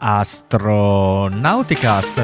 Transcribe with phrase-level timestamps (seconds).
[0.00, 2.16] Astronauticast.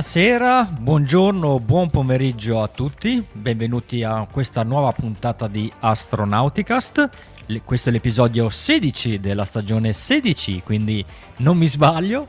[0.00, 7.10] Buonasera, buongiorno, buon pomeriggio a tutti, benvenuti a questa nuova puntata di Astronauticast.
[7.66, 11.04] questo è l'episodio 16 della stagione 16, quindi
[11.36, 12.28] non mi sbaglio.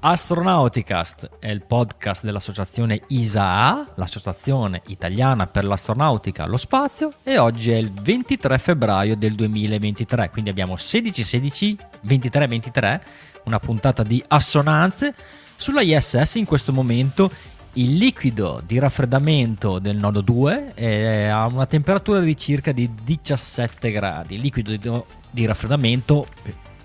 [0.00, 7.76] Astronauticast è il podcast dell'associazione ISAA, l'associazione italiana per l'astronautica lo spazio, e oggi è
[7.76, 13.00] il 23 febbraio del 2023, quindi abbiamo 16-16, 23-23,
[13.44, 15.14] una puntata di assonanze
[15.62, 17.30] sulla ISS in questo momento
[17.74, 23.92] il liquido di raffreddamento del nodo 2 è a una temperatura di circa di 17
[23.92, 24.40] gradi.
[24.40, 26.26] Liquido di, di raffreddamento,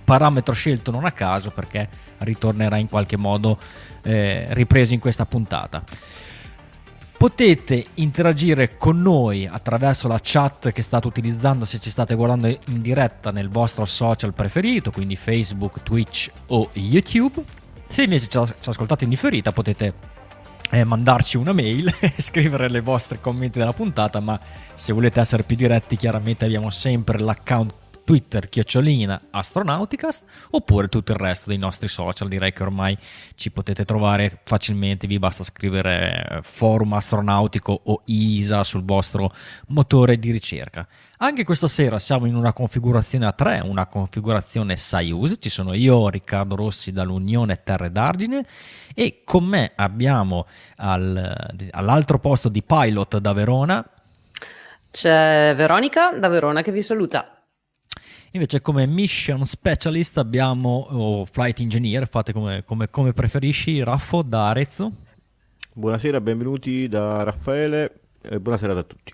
[0.04, 1.90] parametro scelto non a caso perché
[2.20, 3.58] ritornerà in qualche modo
[4.04, 5.84] eh, ripreso in questa puntata.
[7.18, 12.82] Potete interagire con noi attraverso la chat che state utilizzando se ci state guardando in
[12.84, 19.10] diretta nel vostro social preferito, quindi Facebook, Twitch o YouTube se invece ci, ascoltate in
[19.10, 19.94] differita potete
[20.72, 24.40] eh, mandarci una mail e scrivere le vostre commenti della puntata, ma
[24.74, 27.74] se volete essere più diretti chiaramente abbiamo sempre l'account
[28.08, 32.98] Twitter chiocciolina astronauticast oppure tutto il resto dei nostri social direi che ormai
[33.36, 39.30] ci potete trovare facilmente vi basta scrivere eh, forum astronautico o ISA sul vostro
[39.68, 40.88] motore di ricerca.
[41.18, 46.08] Anche questa sera siamo in una configurazione a tre una configurazione Soyuz ci sono io
[46.08, 48.46] Riccardo Rossi dall'Unione Terre d'Argine
[48.96, 50.46] e con me abbiamo
[50.78, 51.36] al,
[51.72, 53.86] all'altro posto di pilot da Verona.
[54.90, 57.37] C'è Veronica da Verona che vi saluta
[58.38, 64.50] Invece come mission specialist abbiamo oh, flight engineer, fate come, come, come preferisci, Raffo da
[64.50, 64.92] Arezzo.
[65.74, 69.12] Buonasera, benvenuti da Raffaele e buonasera a tutti.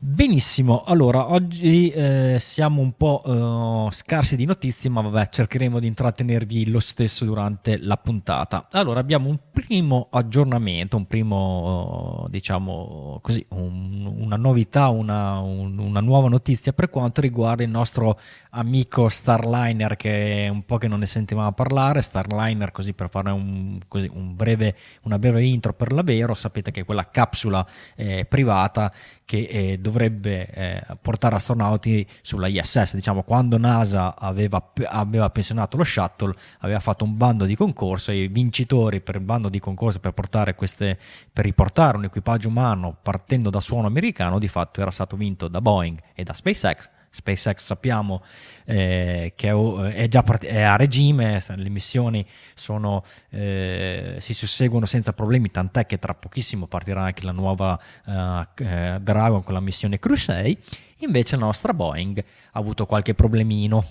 [0.00, 5.88] Benissimo, allora oggi eh, siamo un po' eh, scarsi di notizie, ma vabbè, cercheremo di
[5.88, 8.68] intrattenervi lo stesso durante la puntata.
[8.70, 16.00] Allora, abbiamo un primo aggiornamento, un primo, diciamo così, un, una novità, una, un, una,
[16.00, 18.20] nuova notizia per quanto riguarda il nostro
[18.50, 22.02] amico Starliner, che è un po' che non ne sentivamo parlare.
[22.02, 26.84] Starliner, così per fare un, così, breve, una breve intro per l'Avero, sapete che è
[26.84, 27.66] quella capsula
[27.96, 28.92] eh, privata
[29.28, 32.94] che eh, dovrebbe eh, portare astronauti sulla ISS.
[32.94, 38.22] Diciamo, quando NASA aveva, aveva, pensionato lo shuttle, aveva fatto un bando di concorso e
[38.22, 40.98] i vincitori per il bando di concorso per, portare queste,
[41.30, 45.60] per riportare un equipaggio umano partendo da suono americano, di fatto era stato vinto da
[45.60, 46.88] Boeing e da SpaceX
[47.18, 48.22] SpaceX sappiamo
[48.64, 49.50] eh, che
[49.92, 52.24] è, già part- è a regime, le missioni
[52.54, 58.62] sono, eh, si susseguono senza problemi, tant'è che tra pochissimo partirà anche la nuova uh,
[58.62, 60.58] eh, Dragon con la missione 6,
[60.98, 63.84] invece la nostra Boeing ha avuto qualche problemino,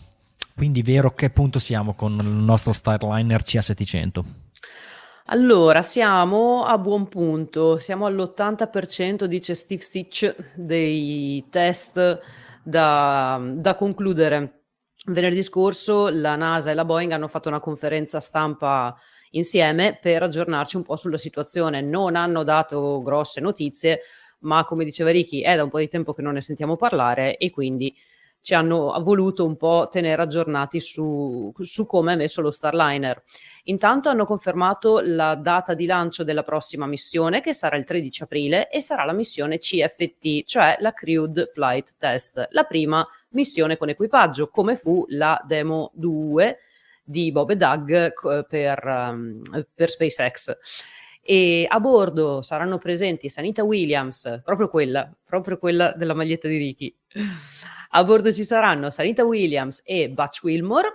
[0.55, 4.23] quindi vero che punto siamo con il nostro Starliner CS700?
[5.29, 12.21] Allora, siamo a buon punto, siamo all'80% dice Steve Stitch dei test
[12.67, 14.63] da, da concludere.
[15.05, 18.93] Venerdì scorso la NASA e la Boeing hanno fatto una conferenza stampa
[19.31, 21.81] insieme per aggiornarci un po' sulla situazione.
[21.81, 24.01] Non hanno dato grosse notizie,
[24.39, 27.37] ma come diceva Ricky, è da un po' di tempo che non ne sentiamo parlare
[27.37, 27.95] e quindi
[28.47, 33.21] ci hanno voluto un po' tenere aggiornati su, su come è messo lo Starliner.
[33.63, 38.69] Intanto hanno confermato la data di lancio della prossima missione, che sarà il 13 aprile,
[38.69, 44.47] e sarà la missione CFT, cioè la Crewed Flight Test, la prima missione con equipaggio,
[44.47, 46.57] come fu la Demo 2
[47.03, 49.41] di Bob e Doug per, um,
[49.75, 50.57] per SpaceX
[51.21, 56.95] e a bordo saranno presenti Sanita Williams, proprio quella, proprio quella della maglietta di Ricky.
[57.91, 60.93] A bordo ci saranno Sanita Williams e Butch Wilmore.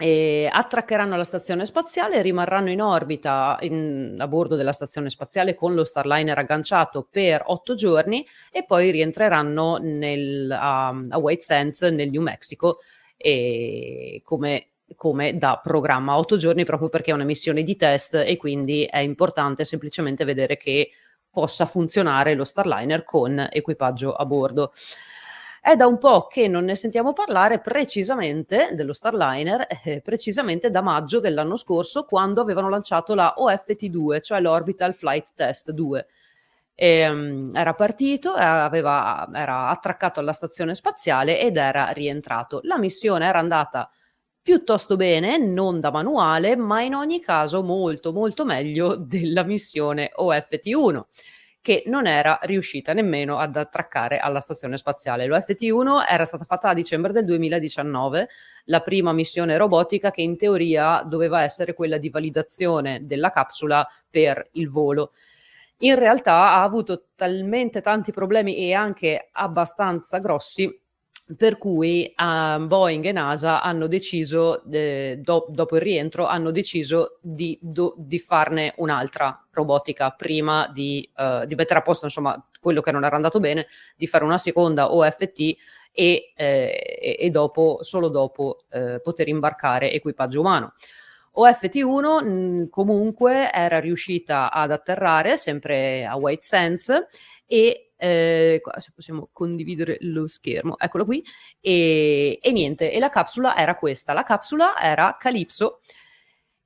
[0.00, 5.74] E attraccheranno alla stazione spaziale, rimarranno in orbita in, a bordo della stazione spaziale con
[5.74, 12.10] lo Starliner agganciato per otto giorni e poi rientreranno nel, a, a White Sands nel
[12.10, 12.78] New Mexico
[13.16, 18.36] e come come da programma otto giorni proprio perché è una missione di test e
[18.36, 20.90] quindi è importante semplicemente vedere che
[21.30, 24.72] possa funzionare lo Starliner con equipaggio a bordo.
[25.68, 30.80] È da un po' che non ne sentiamo parlare precisamente dello Starliner, eh, precisamente da
[30.80, 36.06] maggio dell'anno scorso, quando avevano lanciato la OFT2, cioè l'Orbital Flight Test 2.
[36.74, 42.60] E, um, era partito, aveva, era attraccato alla stazione spaziale ed era rientrato.
[42.62, 43.90] La missione era andata
[44.40, 51.02] piuttosto bene, non da manuale, ma in ogni caso molto molto meglio della missione OFT1
[51.60, 55.26] che non era riuscita nemmeno ad attraccare alla stazione spaziale.
[55.26, 58.28] L'OFT-1 era stata fatta a dicembre del 2019,
[58.64, 64.48] la prima missione robotica che in teoria doveva essere quella di validazione della capsula per
[64.52, 65.12] il volo.
[65.78, 70.68] In realtà ha avuto talmente tanti problemi e anche abbastanza grossi
[71.36, 77.18] per cui uh, Boeing e NASA hanno deciso, eh, do- dopo il rientro, hanno deciso
[77.20, 82.80] di, do- di farne un'altra robotica prima di, uh, di, mettere a posto insomma, quello
[82.80, 83.66] che non era andato bene,
[83.96, 85.56] di fare una seconda OFT
[85.92, 90.72] e, eh, e dopo, solo dopo eh, poter imbarcare equipaggio umano.
[91.36, 97.06] OFT1 mh, comunque era riuscita ad atterrare sempre a White Sands
[97.46, 101.22] e eh, se possiamo condividere lo schermo, eccolo qui,
[101.60, 105.80] e, e, niente, e la capsula era questa, la capsula era Calypso,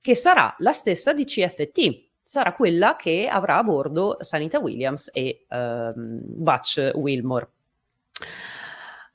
[0.00, 5.46] che sarà la stessa di CFT, sarà quella che avrà a bordo Sanita Williams e
[5.48, 7.48] um, Butch Wilmore.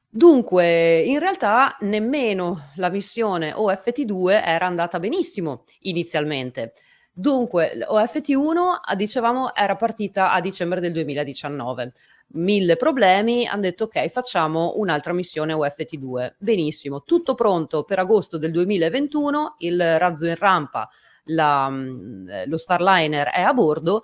[0.10, 6.74] Dunque, in realtà nemmeno la missione OFT2 era andata benissimo inizialmente.
[7.20, 11.92] Dunque, OFT1, dicevamo, era partita a dicembre del 2019.
[12.34, 16.36] Mille problemi, hanno detto ok, facciamo un'altra missione OFT2.
[16.38, 20.88] Benissimo, tutto pronto per agosto del 2021, il razzo in rampa,
[21.24, 24.04] la, mm, lo Starliner è a bordo,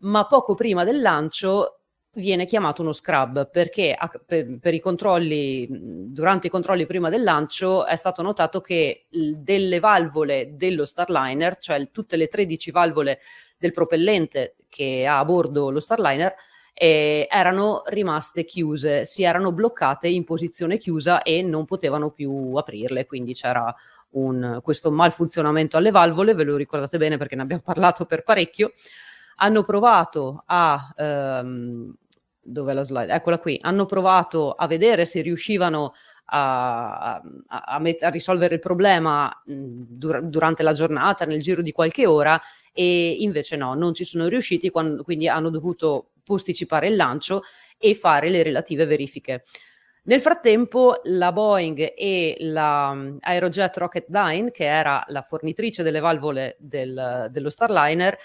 [0.00, 1.79] ma poco prima del lancio
[2.12, 7.22] viene chiamato uno scrub perché a, per, per, i controlli, durante i controlli prima del
[7.22, 13.20] lancio è stato notato che delle valvole dello Starliner, cioè tutte le 13 valvole
[13.56, 16.34] del propellente che ha a bordo lo Starliner,
[16.72, 23.06] eh, erano rimaste chiuse, si erano bloccate in posizione chiusa e non potevano più aprirle,
[23.06, 23.72] quindi c'era
[24.12, 28.72] un, questo malfunzionamento alle valvole, ve lo ricordate bene perché ne abbiamo parlato per parecchio
[29.42, 31.94] hanno provato a ehm,
[32.42, 33.12] dove la slide?
[33.12, 33.58] Eccola qui.
[33.62, 35.94] Hanno provato a vedere se riuscivano
[36.26, 41.72] a, a, a, met- a risolvere il problema dur- durante la giornata, nel giro di
[41.72, 42.40] qualche ora,
[42.72, 47.42] e invece no, non ci sono riusciti, quando, quindi hanno dovuto posticipare il lancio
[47.78, 49.42] e fare le relative verifiche.
[50.02, 57.28] Nel frattempo la Boeing e la Aerojet Rocketdyne, che era la fornitrice delle valvole del,
[57.30, 58.16] dello Starliner,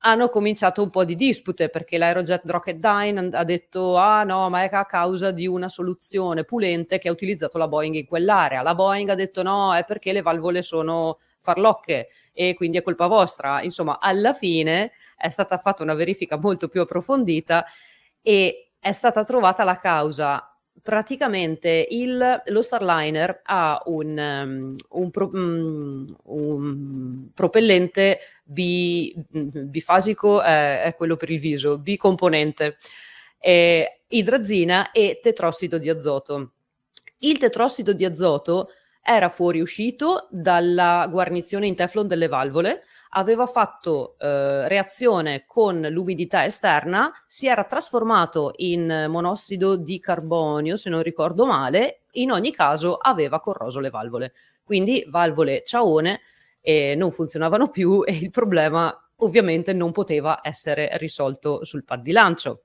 [0.00, 4.68] hanno cominciato un po' di dispute perché l'Aerojet Rocketdyne ha detto ah no ma è
[4.70, 8.62] a causa di una soluzione pulente che ha utilizzato la Boeing in quell'area.
[8.62, 13.06] La Boeing ha detto no è perché le valvole sono farlocche e quindi è colpa
[13.08, 13.62] vostra.
[13.62, 17.64] Insomma alla fine è stata fatta una verifica molto più approfondita
[18.22, 20.47] e è stata trovata la causa
[20.82, 30.82] praticamente il, lo Starliner ha un, um, un, pro, um, un propellente bi, bifasico, eh,
[30.82, 32.76] è quello per il viso, bicomponente,
[33.38, 36.52] eh, idrazina e tetrossido di azoto.
[37.18, 38.70] Il tetrossido di azoto
[39.02, 47.12] era fuoriuscito dalla guarnizione in teflon delle valvole, aveva fatto eh, reazione con l'umidità esterna,
[47.26, 53.40] si era trasformato in monossido di carbonio, se non ricordo male, in ogni caso aveva
[53.40, 54.32] corroso le valvole.
[54.62, 56.20] Quindi valvole ciaone
[56.60, 62.12] eh, non funzionavano più e il problema ovviamente non poteva essere risolto sul pad di
[62.12, 62.64] lancio.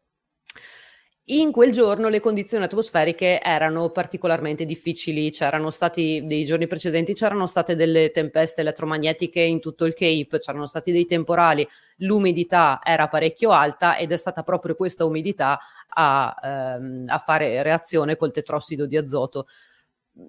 [1.27, 7.47] In quel giorno le condizioni atmosferiche erano particolarmente difficili, c'erano stati dei giorni precedenti, c'erano
[7.47, 11.65] state delle tempeste elettromagnetiche in tutto il Cape, c'erano stati dei temporali,
[11.99, 18.17] l'umidità era parecchio alta ed è stata proprio questa umidità a, ehm, a fare reazione
[18.17, 19.47] col tetrossido di azoto.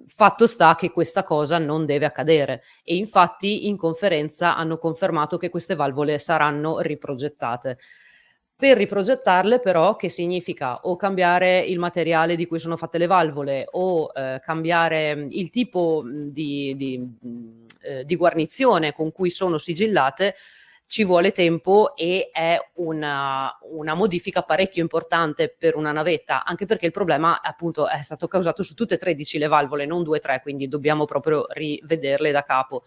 [0.06, 5.50] Fatto sta che questa cosa non deve accadere e infatti in conferenza hanno confermato che
[5.50, 7.78] queste valvole saranno riprogettate.
[8.56, 13.66] Per riprogettarle però, che significa o cambiare il materiale di cui sono fatte le valvole
[13.72, 19.30] o eh, cambiare mm, il tipo mm, di, di, mm, eh, di, guarnizione con cui
[19.30, 20.36] sono sigillate,
[20.86, 26.86] ci vuole tempo e è una, una, modifica parecchio importante per una navetta, anche perché
[26.86, 30.68] il problema appunto è stato causato su tutte e 13 le valvole, non 2-3, quindi
[30.68, 32.84] dobbiamo proprio rivederle da capo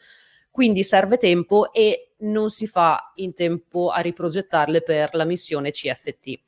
[0.58, 6.40] quindi serve tempo e non si fa in tempo a riprogettarle per la missione CFT.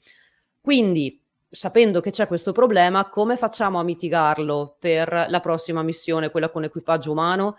[0.59, 6.49] Quindi sapendo che c'è questo problema, come facciamo a mitigarlo per la prossima missione, quella
[6.49, 7.57] con equipaggio umano?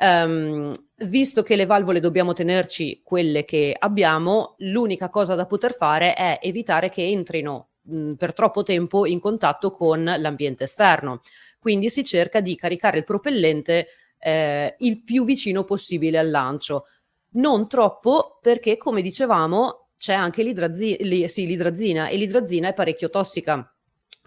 [0.00, 0.72] Um,
[1.04, 6.40] visto che le valvole dobbiamo tenerci quelle che abbiamo, l'unica cosa da poter fare è
[6.42, 11.20] evitare che entrino mh, per troppo tempo in contatto con l'ambiente esterno.
[11.60, 13.86] Quindi si cerca di caricare il propellente
[14.20, 16.86] eh, il più vicino possibile al lancio.
[17.32, 23.10] Non troppo perché, come dicevamo, c'è anche l'idrazi- li- sì, l'idrazina e l'idrazina è parecchio
[23.10, 23.74] tossica.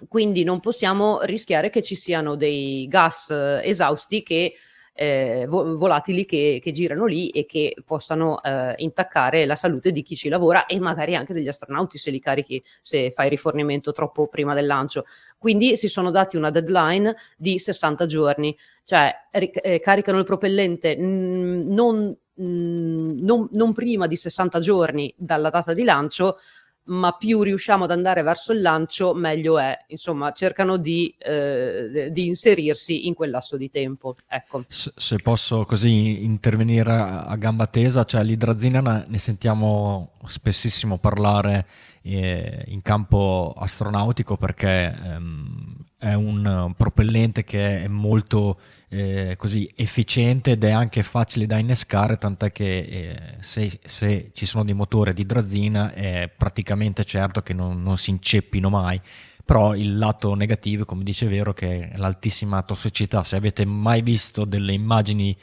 [0.08, 4.54] Quindi non possiamo rischiare che ci siano dei gas eh, esausti che
[4.94, 10.04] eh, vo- volatili che, che, girano lì e che possano eh, intaccare la salute di
[10.04, 14.28] chi ci lavora e magari anche degli astronauti se li carichi, se fai rifornimento troppo
[14.28, 15.06] prima del lancio.
[15.38, 21.74] Quindi si sono dati una deadline di 60 giorni, cioè eh, caricano il propellente mh,
[21.74, 26.38] non, mh, non, non prima di 60 giorni dalla data di lancio,
[26.86, 29.86] ma più riusciamo ad andare verso il lancio, meglio è.
[29.88, 34.16] Insomma, cercano di, eh, di inserirsi in quel lasso di tempo.
[34.28, 34.66] Ecco.
[34.68, 41.66] Se, posso così intervenire a, a, gamba tesa, cioè l'idrazina ne sentiamo spessissimo parlare
[42.02, 48.60] eh, in campo astronautico perché ehm, è un propellente che è molto
[48.94, 54.46] eh, così efficiente ed è anche facile da innescare, tant'è che eh, se, se, ci
[54.46, 59.02] sono dei motori di idrazina è praticamente certo che non, non, si inceppino mai.
[59.46, 63.24] Però il lato negativo, come dice Vero, che è l'altissima tossicità.
[63.24, 65.36] Se avete mai visto delle immagini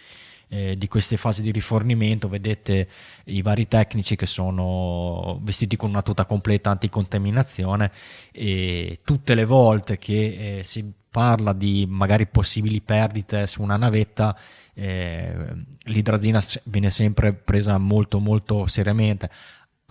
[0.52, 2.88] eh, di queste fasi di rifornimento, vedete
[3.26, 7.92] i vari tecnici che sono vestiti con una tuta completa anticontaminazione
[8.33, 14.37] e tutte le volte che eh, si parla di magari possibili perdite su una navetta,
[14.75, 15.52] eh,
[15.85, 19.30] l'idrazina viene sempre presa molto molto seriamente.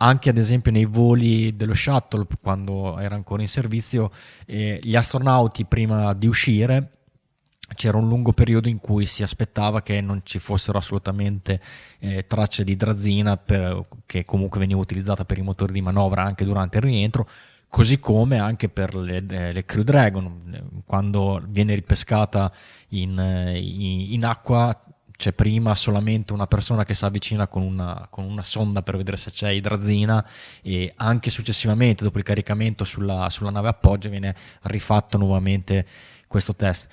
[0.01, 4.11] Anche ad esempio nei voli dello shuttle, quando era ancora in servizio,
[4.45, 6.98] eh, gli astronauti prima di uscire
[7.75, 11.61] c'era un lungo periodo in cui si aspettava che non ci fossero assolutamente
[11.99, 16.45] eh, tracce di idrazina per, che comunque veniva utilizzata per i motori di manovra anche
[16.45, 17.27] durante il rientro
[17.69, 22.51] così come anche per le, eh, le Crew Dragon, quando viene ripescata
[22.89, 24.83] in, eh, in, in, acqua
[25.15, 29.17] c'è prima solamente una persona che si avvicina con una, con una, sonda per vedere
[29.17, 30.25] se c'è idrazina
[30.61, 34.33] e anche successivamente dopo il caricamento sulla, sulla nave appoggio viene
[34.63, 35.85] rifatto nuovamente
[36.25, 36.87] questo test.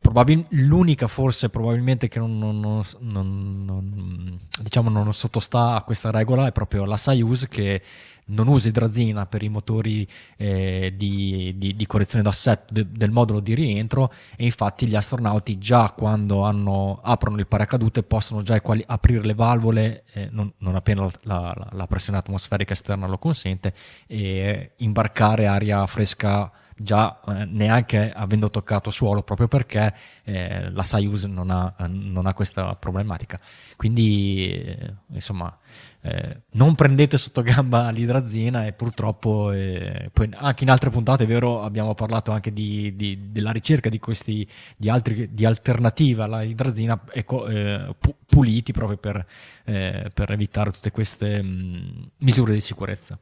[0.00, 6.46] Probabil- l'unica forse probabilmente che non, non, non, non, diciamo non sottostà a questa regola
[6.46, 7.82] è proprio la Soyuz che
[8.28, 13.40] non usa idrazina per i motori eh, di, di, di, correzione d'assetto de, del modulo
[13.40, 18.82] di rientro e infatti gli astronauti già quando hanno, aprono il paracadute possono già quali,
[18.86, 23.72] aprire le valvole eh, non, non, appena la, la, la, pressione atmosferica esterna lo consente
[24.06, 29.92] e imbarcare aria fresca già eh, neanche avendo toccato suolo proprio perché
[30.24, 33.38] eh, la Soyuz non ha, non ha, questa problematica.
[33.76, 35.56] Quindi eh, insomma
[36.00, 41.26] eh, non prendete sotto gamba l'idrazina e purtroppo eh, poi anche in altre puntate è
[41.26, 46.42] vero abbiamo parlato anche di, di, della ricerca di questi di, altri, di alternative alla
[46.42, 47.94] idrazina eh,
[48.26, 49.26] puliti proprio per,
[49.64, 53.18] eh, per, evitare tutte queste mh, mm, misure di sicurezza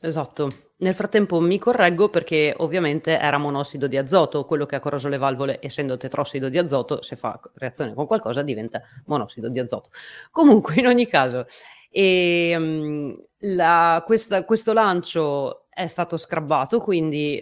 [0.00, 5.08] esatto nel frattempo mi correggo perché ovviamente era monossido di azoto quello che ha corroso
[5.08, 9.90] le valvole, essendo tetrossido di azoto, se fa reazione con qualcosa diventa monossido di azoto.
[10.30, 11.46] Comunque, in ogni caso,
[11.90, 17.40] e, um, la, questa, questo lancio è stato scrabbato, quindi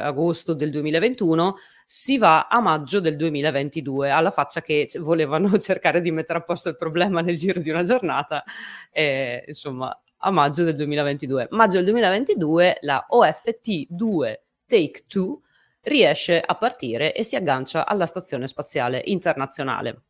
[0.00, 6.10] agosto del 2021 si va a maggio del 2022, alla faccia che volevano cercare di
[6.10, 8.42] mettere a posto il problema nel giro di una giornata,
[8.90, 11.48] e, insomma, a maggio del 2022.
[11.50, 15.38] Maggio del 2022 la OFT-2 Take 2
[15.82, 20.02] riesce a partire e si aggancia alla Stazione Spaziale Internazionale.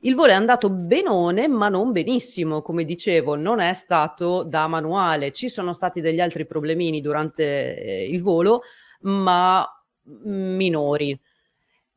[0.00, 5.32] Il volo è andato benone, ma non benissimo, come dicevo, non è stato da manuale.
[5.32, 8.62] Ci sono stati degli altri problemini durante eh, il volo,
[9.00, 9.66] ma
[10.22, 11.18] minori.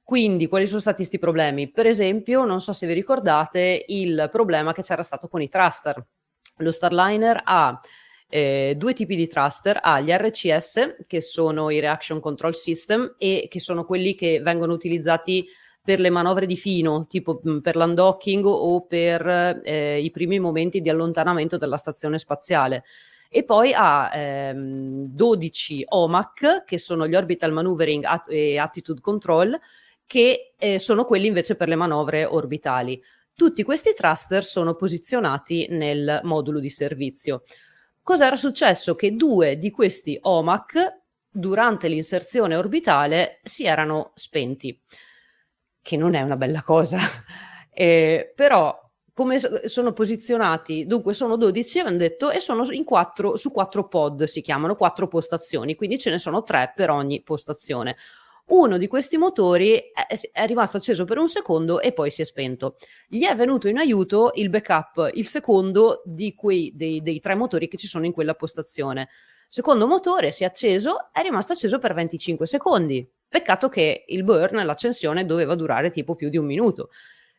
[0.04, 1.70] Quindi, quali sono stati questi problemi?
[1.70, 6.04] Per esempio, non so se vi ricordate il problema che c'era stato con i thruster.
[6.58, 7.79] Lo Starliner ha
[8.29, 13.48] eh, due tipi di thruster, ha gli RCS, che sono i Reaction Control System, e
[13.50, 15.46] che sono quelli che vengono utilizzati
[15.84, 20.79] per le manovre di fino, tipo mh, per l'undocking o per eh, i primi momenti
[20.79, 22.84] di allontanamento della stazione spaziale.
[23.29, 29.60] E poi ha ehm, 12 OMAC, che sono gli Orbital Maneuvering at- e Attitude Control,
[30.05, 33.01] che eh, sono quelli invece per le manovre orbitali.
[33.41, 37.41] Tutti questi thruster sono posizionati nel modulo di servizio.
[38.03, 38.93] Cos'era successo?
[38.93, 44.79] Che due di questi OMAC durante l'inserzione orbitale si erano spenti,
[45.81, 47.00] che non è una bella cosa.
[47.74, 48.79] eh, però
[49.12, 50.86] come sono posizionati?
[50.86, 55.07] Dunque sono 12, hanno detto, e sono in quattro, su quattro pod, si chiamano, quattro
[55.07, 57.95] postazioni, quindi ce ne sono tre per ogni postazione.
[58.48, 62.25] Uno di questi motori è, è, rimasto acceso per un secondo e poi si è
[62.25, 62.75] spento.
[63.07, 67.67] Gli è venuto in aiuto il backup, il secondo di quei, dei, dei tre motori
[67.67, 69.10] che ci sono in quella postazione.
[69.48, 73.05] Secondo motore si è acceso, è rimasto acceso per 25 secondi.
[73.27, 76.89] Peccato che il burn, l'accensione, doveva durare tipo più di un minuto.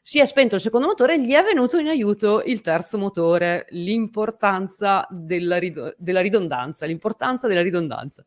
[0.04, 5.06] Si è spento il secondo motore, gli è venuto in aiuto il terzo motore, l'importanza
[5.08, 8.24] della, rid- della ridondanza, l'importanza della ridondanza.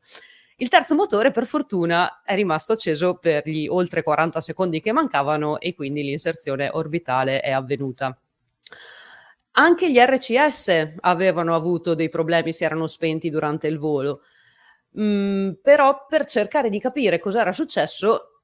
[0.57, 5.59] Il terzo motore, per fortuna, è rimasto acceso per gli oltre 40 secondi che mancavano
[5.59, 8.17] e quindi l'inserzione orbitale è avvenuta.
[9.57, 14.21] Anche gli RCS avevano avuto dei problemi, si erano spenti durante il volo.
[14.99, 18.34] Mm, però per cercare di capire cosa era successo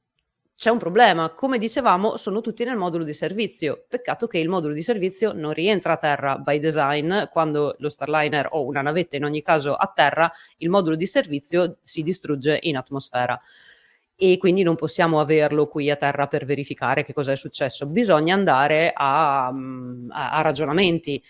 [0.62, 1.32] c'è un problema.
[1.32, 3.84] Come dicevamo, sono tutti nel modulo di servizio.
[3.90, 7.24] Peccato che il modulo di servizio non rientra a terra by design.
[7.32, 11.80] Quando lo Starliner o una navetta in ogni caso a terra, il modulo di servizio
[11.82, 13.40] si distrugge in atmosfera.
[14.16, 17.88] E quindi non possiamo averlo qui a terra per verificare che cosa è successo.
[17.88, 19.52] Bisogna andare a, a,
[20.12, 21.24] a ragionamenti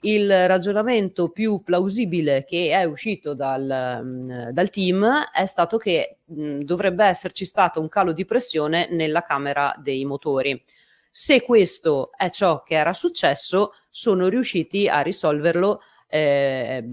[0.00, 6.60] il ragionamento più plausibile che è uscito dal, mm, dal team è stato che mm,
[6.60, 10.62] dovrebbe esserci stato un calo di pressione nella camera dei motori.
[11.10, 16.84] Se questo è ciò che era successo, sono riusciti a risolverlo eh,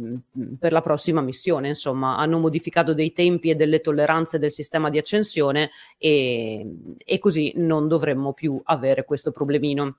[0.58, 1.68] per la prossima missione.
[1.68, 6.66] Insomma, hanno modificato dei tempi e delle tolleranze del sistema di accensione e,
[6.98, 9.98] e così non dovremmo più avere questo problemino.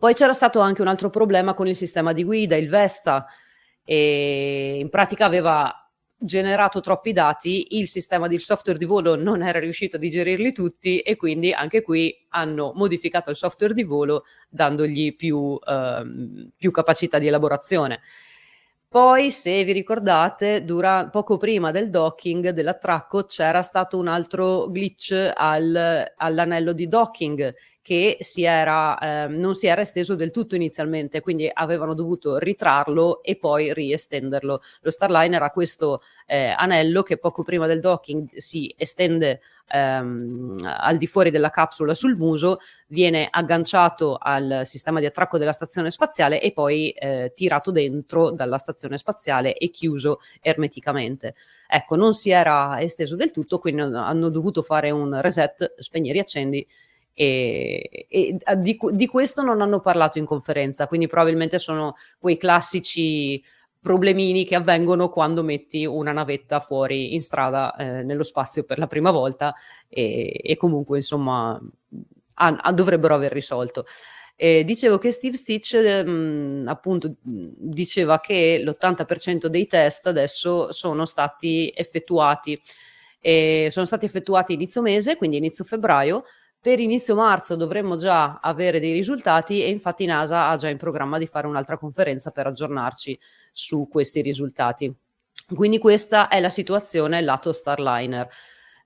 [0.00, 3.26] Poi c'era stato anche un altro problema con il sistema di guida, il Vesta,
[3.82, 5.72] e in pratica aveva
[6.16, 11.00] generato troppi dati, il sistema del software di volo non era riuscito a digerirli tutti
[11.00, 17.18] e quindi anche qui hanno modificato il software di volo dandogli più, ehm, più capacità
[17.18, 18.00] di elaborazione.
[18.86, 25.32] Poi, se vi ricordate, dura, poco prima del docking dell'attracco c'era stato un altro glitch
[25.34, 27.52] al, all'anello di docking
[27.88, 33.22] che si era, eh, non si era esteso del tutto inizialmente, quindi avevano dovuto ritrarlo
[33.22, 34.60] e poi riestenderlo.
[34.82, 40.98] Lo Starliner ha questo eh, anello che poco prima del docking si estende ehm, al
[40.98, 46.42] di fuori della capsula sul muso, viene agganciato al sistema di attracco della stazione spaziale
[46.42, 51.36] e poi eh, tirato dentro dalla stazione spaziale e chiuso ermeticamente.
[51.66, 56.12] Ecco, non si era esteso del tutto, quindi hanno dovuto fare un reset, spegni e
[56.12, 56.66] riaccendi
[57.20, 63.42] e, e di, di, questo non hanno parlato in conferenza, quindi probabilmente sono quei classici
[63.80, 68.86] problemini che avvengono quando metti una navetta fuori in strada eh, nello spazio per la
[68.86, 69.52] prima volta
[69.88, 71.60] e, e comunque insomma
[72.34, 73.86] a, a, dovrebbero aver risolto.
[74.36, 81.72] Eh, dicevo che Steve Stitch mh, appunto diceva che l'80% dei test adesso sono stati
[81.74, 82.60] effettuati.
[83.20, 86.22] E sono stati effettuati inizio mese, quindi inizio febbraio,
[86.60, 91.16] per inizio marzo dovremmo già avere dei risultati e infatti NASA ha già in programma
[91.18, 93.18] di fare un'altra conferenza per aggiornarci
[93.52, 94.92] su questi risultati.
[95.54, 98.28] Quindi questa è la situazione lato Starliner.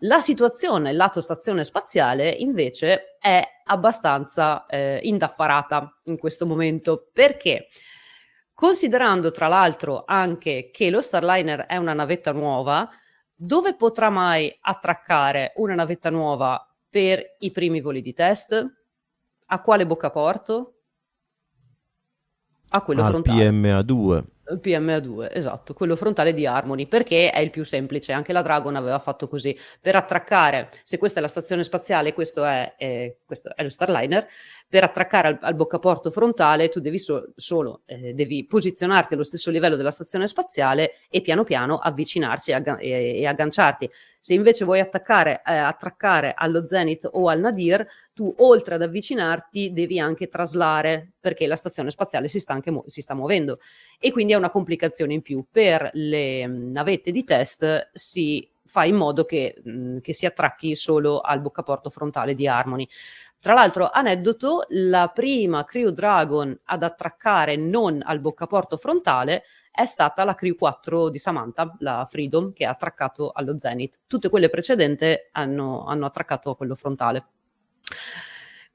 [0.00, 7.68] La situazione lato stazione spaziale invece è abbastanza eh, indaffarata in questo momento perché
[8.52, 12.88] considerando tra l'altro anche che lo Starliner è una navetta nuova,
[13.34, 18.70] dove potrà mai attraccare una navetta nuova per i primi voli di test.
[19.46, 20.74] A quale boccaporto?
[22.68, 23.48] A quello Al frontale.
[23.48, 24.24] PMA2.
[24.44, 28.98] PMA2, esatto, quello frontale di Harmony, perché è il più semplice, anche la Dragon aveva
[28.98, 33.62] fatto così, per attraccare, se questa è la stazione spaziale, questo è, è, questo è
[33.62, 34.26] lo Starliner,
[34.68, 39.50] per attraccare al, al boccaporto frontale tu devi so, solo, eh, devi posizionarti allo stesso
[39.50, 43.90] livello della stazione spaziale e piano piano avvicinarci e, aggan- e, e agganciarti.
[44.18, 47.86] Se invece vuoi attaccare, eh, attraccare allo Zenith o al Nadir,
[48.22, 52.84] tu oltre ad avvicinarti devi anche traslare perché la stazione spaziale si sta, anche mu-
[52.86, 53.58] si sta muovendo
[53.98, 55.44] e quindi è una complicazione in più.
[55.50, 61.20] Per le navette di test si fa in modo che, mh, che si attracchi solo
[61.20, 62.86] al boccaporto frontale di Harmony.
[63.40, 70.22] Tra l'altro, aneddoto, la prima Crew Dragon ad attraccare non al boccaporto frontale è stata
[70.22, 73.98] la Crew 4 di Samantha, la Freedom, che ha attraccato allo Zenith.
[74.06, 77.26] Tutte quelle precedenti hanno, hanno attraccato a quello frontale.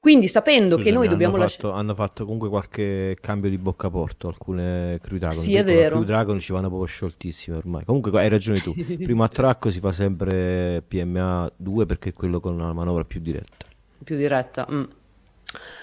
[0.00, 1.74] Quindi sapendo Scusami, che noi dobbiamo lasciare...
[1.74, 5.38] hanno fatto comunque qualche cambio di boccaporto, alcune Crew Dragon.
[5.38, 5.96] Sì, è vero.
[5.96, 7.84] Crew Dragon ci vanno proprio scioltissime ormai.
[7.84, 12.54] Comunque hai ragione tu, primo attracco si fa sempre PMA 2 perché è quello con
[12.54, 13.66] una manovra più diretta.
[14.04, 14.66] più diretta.
[14.70, 14.84] mm.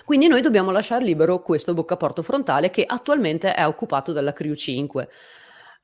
[0.05, 5.09] Quindi noi dobbiamo lasciare libero questo boccaporto frontale che attualmente è occupato dalla Crew 5.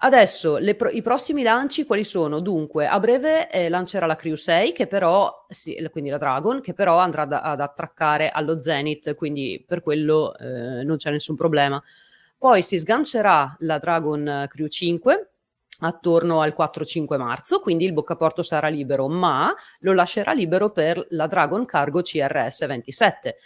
[0.03, 2.39] Adesso pro- i prossimi lanci quali sono?
[2.39, 6.73] Dunque, a breve eh, lancerà la Crew 6, che però, sì, quindi la Dragon, che
[6.73, 11.81] però andrà da- ad attraccare allo Zenith, quindi per quello eh, non c'è nessun problema.
[12.37, 15.29] Poi si sgancerà la Dragon Crew 5
[15.81, 21.27] attorno al 4-5 marzo, quindi il boccaporto sarà libero, ma lo lascerà libero per la
[21.27, 23.37] Dragon Cargo CRS 27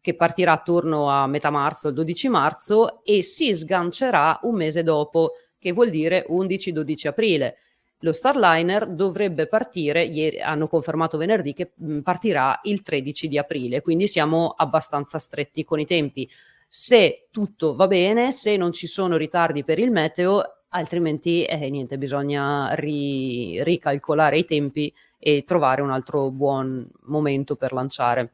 [0.00, 5.32] che partirà attorno a metà marzo, il 12 marzo, e si sgancerà un mese dopo,
[5.60, 7.56] che vuol dire 11-12 aprile.
[8.00, 11.70] Lo Starliner dovrebbe partire, ieri, hanno confermato venerdì che
[12.02, 16.28] partirà il 13 di aprile, quindi siamo abbastanza stretti con i tempi.
[16.66, 21.98] Se tutto va bene, se non ci sono ritardi per il meteo, altrimenti eh, niente,
[21.98, 28.32] bisogna ri- ricalcolare i tempi e trovare un altro buon momento per lanciare.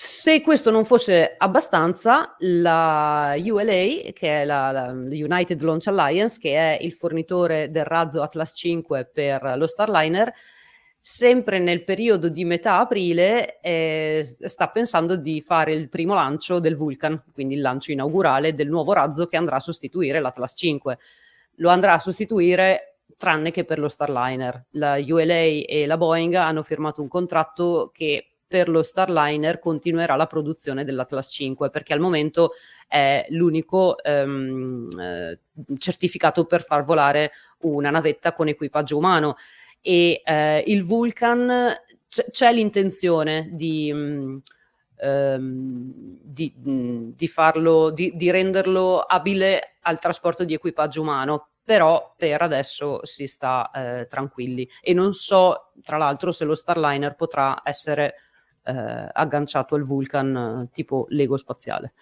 [0.00, 6.54] Se questo non fosse abbastanza, la ULA, che è la, la United Launch Alliance, che
[6.54, 10.32] è il fornitore del razzo Atlas 5 per lo Starliner,
[11.00, 16.76] sempre nel periodo di metà aprile eh, sta pensando di fare il primo lancio del
[16.76, 20.98] Vulcan, quindi il lancio inaugurale del nuovo razzo che andrà a sostituire l'Atlas 5.
[21.56, 24.66] Lo andrà a sostituire tranne che per lo Starliner.
[24.74, 30.26] La ULA e la Boeing hanno firmato un contratto che per lo Starliner continuerà la
[30.26, 32.52] produzione dell'Atlas 5 perché al momento
[32.88, 35.38] è l'unico ehm, eh,
[35.76, 39.36] certificato per far volare una navetta con equipaggio umano.
[39.82, 41.74] E eh, il Vulcan
[42.08, 44.42] c- c'è l'intenzione di, mh,
[44.96, 52.14] ehm, di, mh, di farlo di, di renderlo abile al trasporto di equipaggio umano però
[52.16, 54.66] per adesso si sta eh, tranquilli.
[54.80, 58.14] E non so tra l'altro se lo Starliner potrà essere
[58.68, 61.92] eh, agganciato al Vulcan eh, tipo Lego spaziale.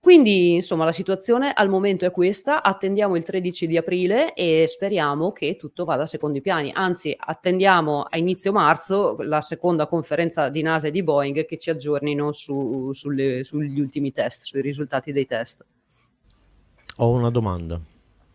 [0.00, 2.62] Quindi, insomma, la situazione al momento è questa.
[2.62, 6.70] Attendiamo il 13 di aprile e speriamo che tutto vada secondo i piani.
[6.72, 11.70] Anzi, attendiamo a inizio marzo la seconda conferenza di NASA e di Boeing che ci
[11.70, 15.64] aggiornino su, sulle, sugli ultimi test, sui risultati dei test.
[16.98, 17.80] Ho una domanda.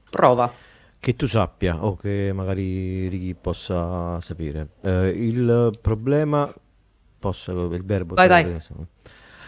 [0.10, 0.52] Prova.
[1.00, 4.76] Che tu sappia o che magari Ricky possa sapere.
[4.82, 6.54] Eh, il problema
[7.24, 8.44] posso il verbo Vai, vai.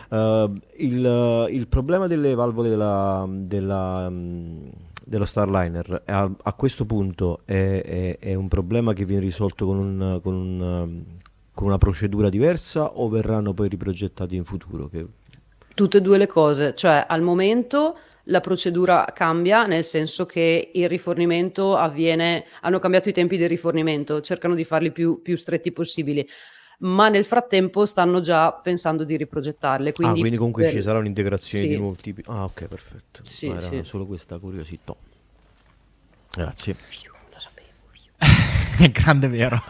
[0.07, 4.67] Uh, il, il problema delle valvole della, della, mm,
[5.03, 9.77] dello Starliner a, a questo punto è, è- è un problema che viene risolto con,
[9.77, 11.03] un- con un, um,
[11.53, 14.87] con una procedura diversa o verranno poi riprogettati in futuro?
[14.87, 15.05] Che-
[15.73, 17.97] Tutte e due le cose, cioè al momento
[18.29, 24.21] la procedura cambia nel senso che il rifornimento avviene, hanno cambiato i tempi del rifornimento,
[24.21, 26.27] cercano di farli più, più stretti possibili,
[26.79, 29.89] ma nel frattempo stanno già pensando di riprogettarle.
[29.89, 31.69] ah, Quindi, quindi comunque per- ci sarà un'integrazione sì.
[31.69, 32.23] di nuovi tipi.
[32.27, 33.21] Ah, ok, perfetto.
[33.23, 33.81] Sì, era sì.
[33.83, 34.95] solo questa curiosità.
[36.31, 36.73] Grazie.
[36.73, 38.91] Fiu, lo sapevo io.
[38.91, 39.57] Grande vero.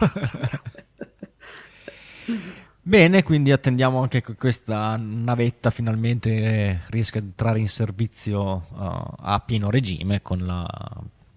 [2.82, 9.14] Bene, quindi attendiamo anche che questa navetta finalmente eh, riesca ad entrare in servizio uh,
[9.18, 10.64] a pieno regime con la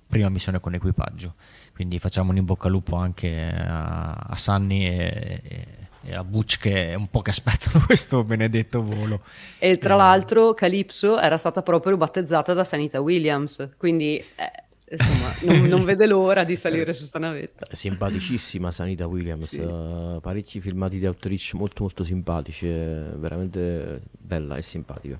[0.07, 1.33] prima missione con equipaggio.
[1.79, 5.65] Quindi facciamo un in bocca al lupo anche a, a Sunny e, e-
[6.01, 9.21] e a Butch che è un po' che aspettano questo benedetto volo.
[9.59, 9.97] E tra Eh.
[9.97, 16.05] l'altro Calypso era stata proprio battezzata da Sanita Williams, quindi eh, insomma non, non vede
[16.05, 17.65] l'ora di salire su sta navetta.
[17.73, 19.61] Simpaticissima Sanita Williams, Sì.
[19.61, 25.17] eh, parecchi filmati di Outreach molto molto simpatici, è veramente bella e simpatica.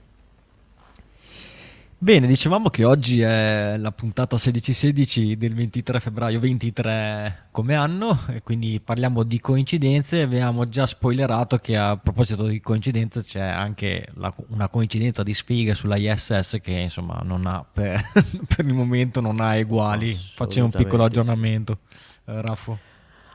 [2.02, 8.42] Bene, dicevamo che oggi è la puntata 16-16 del 23 febbraio 23 come anno, e
[8.42, 10.22] quindi parliamo di coincidenze.
[10.22, 15.74] Abbiamo già spoilerato che a proposito di coincidenze c'è anche la- una coincidenza di sfighe
[15.74, 18.02] sulla ISS che insomma non ha per,
[18.56, 20.14] per il momento non ha eguali.
[20.14, 21.20] Facciamo un piccolo Assolutamente sì.
[21.20, 21.80] aggiornamento.
[22.28, 22.80] Eh, Raffo.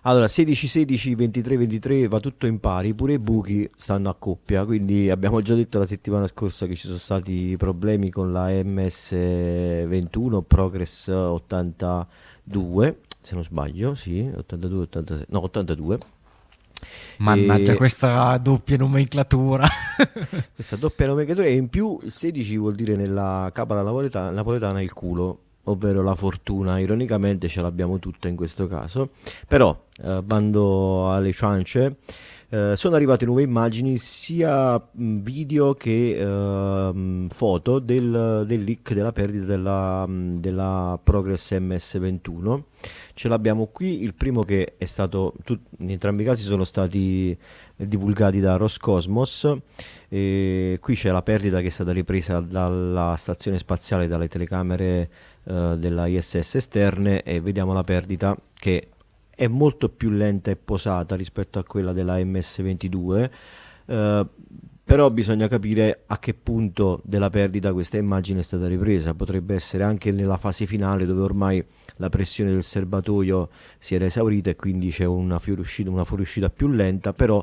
[0.07, 5.41] Allora, 16-16, 23-23 va tutto in pari, pure i buchi stanno a coppia, quindi abbiamo
[5.41, 12.99] già detto la settimana scorsa che ci sono stati problemi con la MS21 Progress 82,
[13.19, 15.99] se non sbaglio, sì, 82, 86, no 82.
[17.19, 19.67] Mannaggia E- questa doppia nomenclatura.
[20.55, 24.93] Questa doppia nomenclatura e in più il 16 vuol dire nella capa napoletana, napoletana il
[24.93, 26.79] culo, ovvero la fortuna.
[26.79, 29.11] Ironicamente ce l'abbiamo tutta in questo caso.
[29.47, 31.97] Però eh, bando alle ciance,
[32.55, 39.45] eh, sono arrivate nuove immagini, sia video che eh, foto del, del, leak della perdita
[39.45, 42.63] della, della Progress MS21.
[43.15, 47.37] Ce l'abbiamo qui, il primo che è stato, tu, in entrambi i casi sono stati
[47.75, 49.53] divulgati da Roscosmos.
[50.09, 55.11] E qui c'è la perdita che è stata ripresa dalla stazione spaziale, dalle telecamere
[55.45, 58.89] eh, della ISS esterne e vediamo la perdita che
[59.31, 63.31] è molto più lenta e posata rispetto a quella della MS22.
[63.87, 64.27] Eh,
[64.85, 69.83] però bisogna capire a che punto della perdita questa immagine è stata ripresa, potrebbe essere
[69.83, 71.65] anche nella fase finale dove ormai
[71.97, 76.69] la pressione del serbatoio si era esaurita e quindi c'è una fuoriuscita, una fuoriuscita più
[76.69, 77.43] lenta, però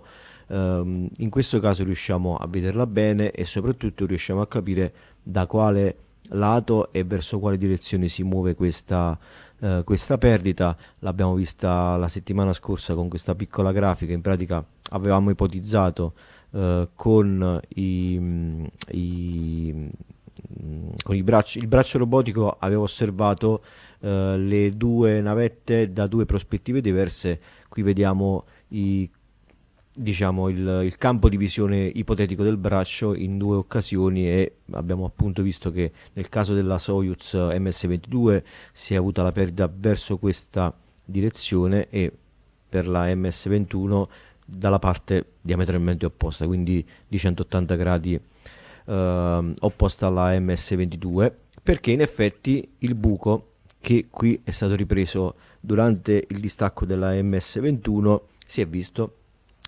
[0.49, 5.95] ehm, in questo caso riusciamo a vederla bene e soprattutto riusciamo a capire da quale
[6.31, 9.17] lato e verso quale direzione si muove questa,
[9.59, 10.75] eh, questa perdita.
[10.99, 16.13] L'abbiamo vista la settimana scorsa con questa piccola grafica, in pratica avevamo ipotizzato
[16.51, 19.89] eh, con, i, i,
[21.03, 23.63] con i bracci, il braccio robotico avevo osservato
[23.99, 27.39] eh, le due navette da due prospettive diverse.
[27.69, 29.09] Qui vediamo i
[30.01, 35.41] diciamo, il, il, campo di visione ipotetico del braccio in due occasioni e abbiamo appunto
[35.41, 41.87] visto che nel caso della Soyuz MS-22 si è avuta la perdita verso questa direzione
[41.89, 42.11] e
[42.67, 44.07] per la MS-21
[44.45, 48.19] dalla parte diametralmente opposta, quindi di 180 gradi
[48.85, 53.47] eh, opposta alla MS22, perché in effetti il buco
[53.79, 59.15] che qui è stato ripreso durante il distacco della MS21 si è visto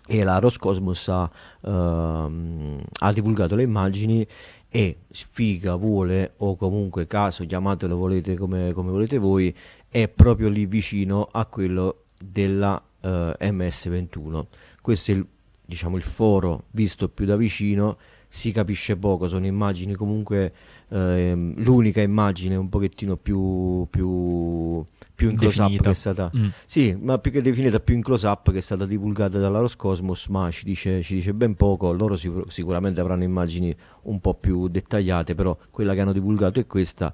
[0.08, 1.30] e la Roscosmos ha,
[1.62, 4.26] ehm, ha divulgato le immagini
[4.70, 9.56] e sfiga vuole o comunque caso chiamatelo volete come, come volete voi
[9.88, 14.46] è proprio lì vicino a quello della eh, MS21
[14.84, 15.26] questo è il,
[15.66, 20.54] diciamo, il foro visto più da vicino, si capisce poco, sono immagini comunque,
[20.90, 24.84] eh, l'unica immagine un pochettino più, più,
[25.16, 26.48] più in close up che è stata, mm.
[26.66, 30.28] sì, ma più che definita più in close up che è stata divulgata dalla Roscosmos,
[30.28, 34.68] ma ci dice, ci dice ben poco, loro sicur- sicuramente avranno immagini un po' più
[34.68, 37.14] dettagliate, però quella che hanno divulgato è questa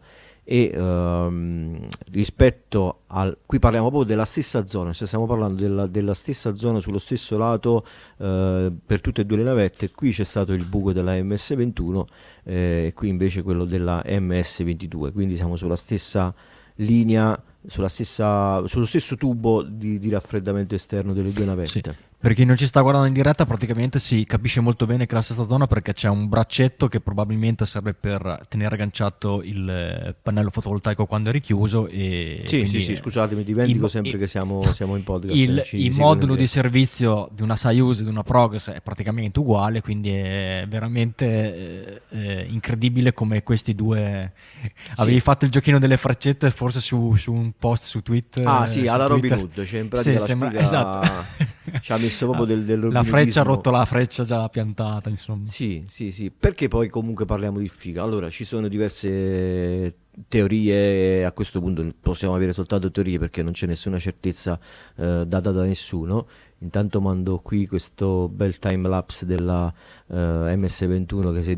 [0.52, 1.78] e ehm,
[2.12, 6.80] rispetto al qui parliamo proprio della stessa zona cioè stiamo parlando della, della stessa zona
[6.80, 7.86] sullo stesso lato
[8.18, 9.92] eh, per tutte e due le navette.
[9.92, 12.04] Qui c'è stato il buco della MS21
[12.46, 16.34] eh, e qui invece quello della MS22 quindi siamo sulla stessa
[16.78, 21.70] linea sulla stessa, sullo stesso tubo di, di raffreddamento esterno delle due navette.
[21.70, 22.09] sì.
[22.22, 25.16] Per chi non ci sta guardando in diretta, praticamente si capisce molto bene che è
[25.16, 30.16] la stessa zona perché c'è un braccetto che probabilmente serve per tenere agganciato il eh,
[30.22, 31.88] pannello fotovoltaico quando è richiuso.
[31.88, 35.34] E sì, sì, sì, scusatemi, dimentico il, sempre il, che siamo, siamo, in podcast.
[35.34, 39.80] Il, il modulo di servizio di una Soyuz e di una Progress è praticamente uguale,
[39.80, 44.34] quindi è veramente eh, eh, incredibile come questi due...
[44.62, 44.72] Sì.
[44.98, 48.46] Avevi fatto il giochino delle freccette forse su, su un post su Twitter.
[48.46, 50.64] Ah sì, alla Robin Hood, cioè pratica sì, sembra, spiga...
[50.64, 51.58] esatto.
[51.82, 55.46] ci ha messo proprio del, del La freccia ha rotto la freccia già piantata, insomma.
[55.48, 56.32] Sì, sì, sì.
[56.32, 58.04] Perché poi comunque parliamo di figa?
[58.04, 59.96] Allora, ci sono diverse
[60.28, 64.60] teorie, a questo punto possiamo avere soltanto teorie perché non c'è nessuna certezza
[64.96, 66.28] eh, data da nessuno.
[66.60, 69.74] Intanto mando qui questo bel time lapse della
[70.08, 71.56] eh, MS21 che si è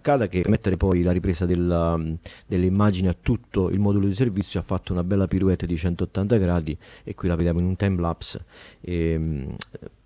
[0.00, 2.00] distaccato che mettere poi la ripresa della,
[2.46, 6.36] delle immagini a tutto il modulo di servizio ha fatto una bella pirouette di 180
[6.38, 8.44] gradi e qui la vediamo in un time lapse
[8.80, 9.54] e, ehm,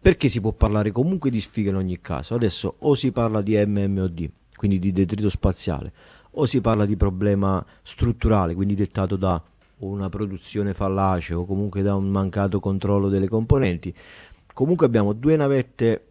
[0.00, 2.34] perché si può parlare comunque di sfiga in ogni caso?
[2.34, 5.92] Adesso o si parla di MMOD quindi di detrito spaziale
[6.32, 9.40] o si parla di problema strutturale quindi dettato da
[9.78, 13.94] una produzione fallace o comunque da un mancato controllo delle componenti.
[14.52, 16.06] Comunque abbiamo due navette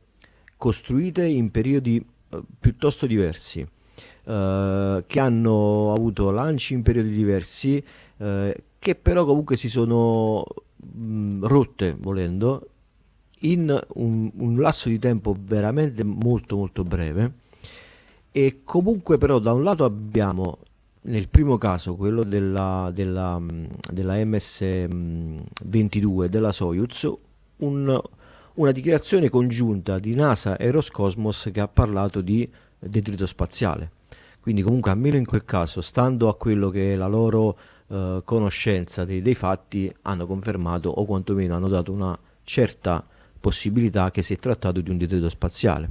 [0.57, 2.05] costruite in periodi
[2.59, 3.65] piuttosto diversi,
[4.25, 7.83] eh, che hanno avuto lanci in periodi diversi,
[8.17, 10.45] eh, che però comunque si sono
[10.77, 12.67] mh, rotte, volendo,
[13.39, 17.41] in un, un, lasso di tempo veramente molto molto breve.
[18.31, 20.57] E comunque però da un lato abbiamo
[21.03, 23.41] nel primo caso, quello della, della,
[23.91, 27.11] della MS22 della Soyuz,
[27.57, 28.01] un,
[28.55, 33.91] una dichiarazione congiunta di NASA e Roscosmos che ha parlato di detrito spaziale.
[34.39, 39.05] Quindi comunque almeno in quel caso, stando a quello che è la loro eh, conoscenza
[39.05, 43.05] dei, dei, fatti, hanno confermato o quantomeno hanno dato una certa
[43.39, 45.89] possibilità che si è trattato di un detrito spaziale.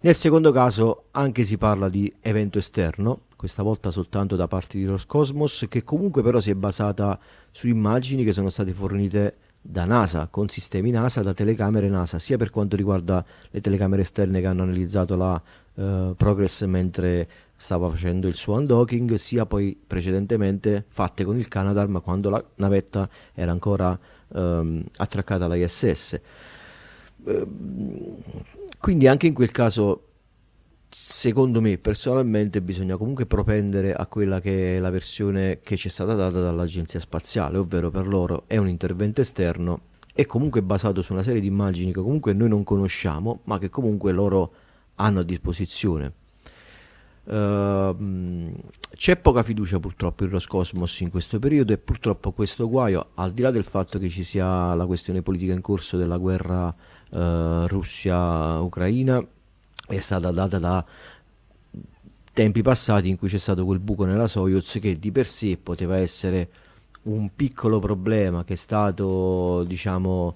[0.00, 4.84] Nel secondo caso anche si parla di evento esterno, questa volta soltanto da parte di
[4.84, 7.18] Roscosmos, che comunque però si è basata
[7.50, 12.36] su immagini che sono state fornite da NASA, con sistemi NASA, da telecamere NASA, sia
[12.36, 15.40] per quanto riguarda le telecamere esterne che hanno analizzato la
[15.74, 22.02] uh, Progress mentre stava facendo il suo undocking, sia poi precedentemente fatte con il Canadarm
[22.02, 23.96] quando la navetta era ancora
[24.28, 26.20] um, attraccata alla ISS.
[27.22, 28.16] Uh, ehm,
[28.80, 30.08] quindi anche in quel caso
[30.94, 35.90] secondo me personalmente bisogna comunque propendere a quella che è la versione che ci è
[35.90, 39.80] stata data dall'agenzia spaziale, ovvero per loro è un intervento esterno
[40.12, 43.70] e comunque basato su una serie di immagini che comunque noi non conosciamo, ma che
[43.70, 44.52] comunque loro
[44.96, 46.12] hanno a disposizione.
[47.24, 48.52] Uh,
[48.94, 53.40] c'è poca fiducia purtroppo in Roscosmos in questo periodo e purtroppo questo guaio, al di
[53.40, 59.26] là del fatto che ci sia la questione politica in corso della guerra uh, Russia-Ucraina,
[59.96, 60.84] è stata data da
[62.32, 65.98] tempi passati in cui c'è stato quel buco nella Soyuz che di per sé poteva
[65.98, 66.48] essere
[67.02, 70.34] un piccolo problema che è stato diciamo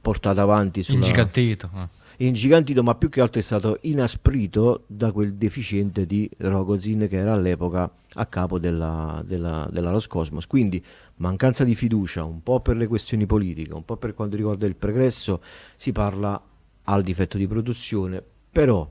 [0.00, 0.98] portato avanti sulla...
[0.98, 2.24] ingigantito eh.
[2.24, 7.32] ingigantito ma più che altro è stato inasprito da quel deficiente di Rogozin che era
[7.32, 10.84] all'epoca a capo della, della, della Roscosmos quindi
[11.16, 14.76] mancanza di fiducia un po' per le questioni politiche un po' per quanto riguarda il
[14.76, 15.42] pregresso
[15.74, 16.40] si parla
[16.84, 18.88] al difetto di produzione però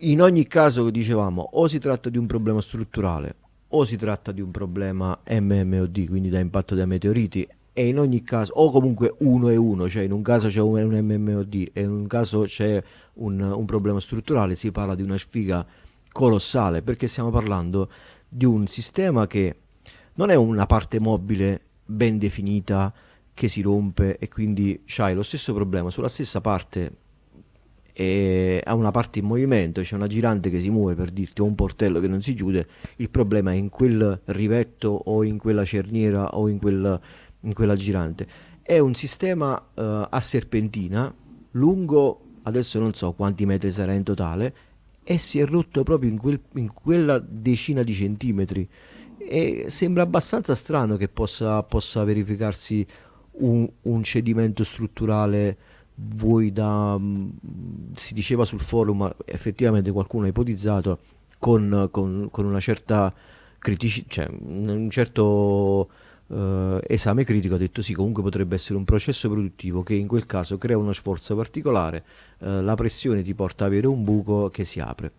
[0.00, 3.34] in ogni caso dicevamo o si tratta di un problema strutturale
[3.68, 8.22] o si tratta di un problema MMOD, quindi da impatto dei meteoriti e in ogni
[8.22, 11.82] caso o comunque uno e uno, cioè in un caso c'è un, un MMOD e
[11.82, 12.82] in un caso c'è
[13.14, 15.66] un, un problema strutturale, si parla di una sfiga
[16.10, 17.90] colossale perché stiamo parlando
[18.28, 19.56] di un sistema che
[20.14, 22.92] non è una parte mobile ben definita
[23.34, 27.04] che si rompe e quindi c'hai lo stesso problema sulla stessa parte
[27.98, 31.46] e ha una parte in movimento, c'è una girante che si muove per dirti o
[31.46, 35.64] un portello che non si chiude, il problema è in quel rivetto o in quella
[35.64, 37.00] cerniera o in, quel,
[37.40, 38.26] in quella girante.
[38.60, 39.80] È un sistema uh,
[40.10, 41.10] a serpentina,
[41.52, 44.54] lungo adesso non so quanti metri sarà in totale,
[45.02, 48.68] e si è rotto proprio in, quel, in quella decina di centimetri.
[49.16, 52.86] E sembra abbastanza strano che possa, possa verificarsi
[53.38, 55.56] un, un cedimento strutturale
[55.96, 57.28] voi da mm,
[57.94, 60.98] si diceva sul forum effettivamente qualcuno ha ipotizzato
[61.38, 63.12] con, con, con una certa
[63.58, 65.88] criticità cioè un certo
[66.26, 70.26] uh, esame critico ha detto sì comunque potrebbe essere un processo produttivo che in quel
[70.26, 72.04] caso crea uno sforzo particolare
[72.38, 75.12] uh, la pressione ti porta ad avere un buco che si apre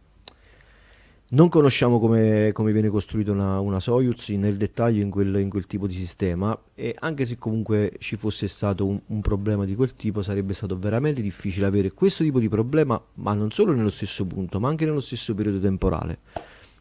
[1.30, 5.68] non conosciamo come, come viene costruita una, una, Soyuz nel dettaglio in quel, in quel,
[5.68, 9.94] tipo di sistema e anche se comunque ci fosse stato un, un, problema di quel
[9.96, 14.26] tipo sarebbe stato veramente difficile avere questo tipo di problema ma non solo nello stesso
[14.26, 16.20] punto ma anche nello stesso periodo temporale.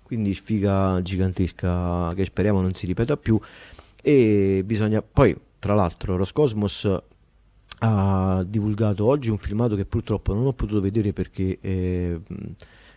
[0.02, 3.40] Quindi sfiga gigantesca che speriamo non si ripeta più
[4.00, 7.02] e bisogna poi tra l'altro Roscosmos
[7.80, 11.58] ha divulgato oggi un filmato che purtroppo non ho potuto vedere perché...
[11.60, 12.20] Eh,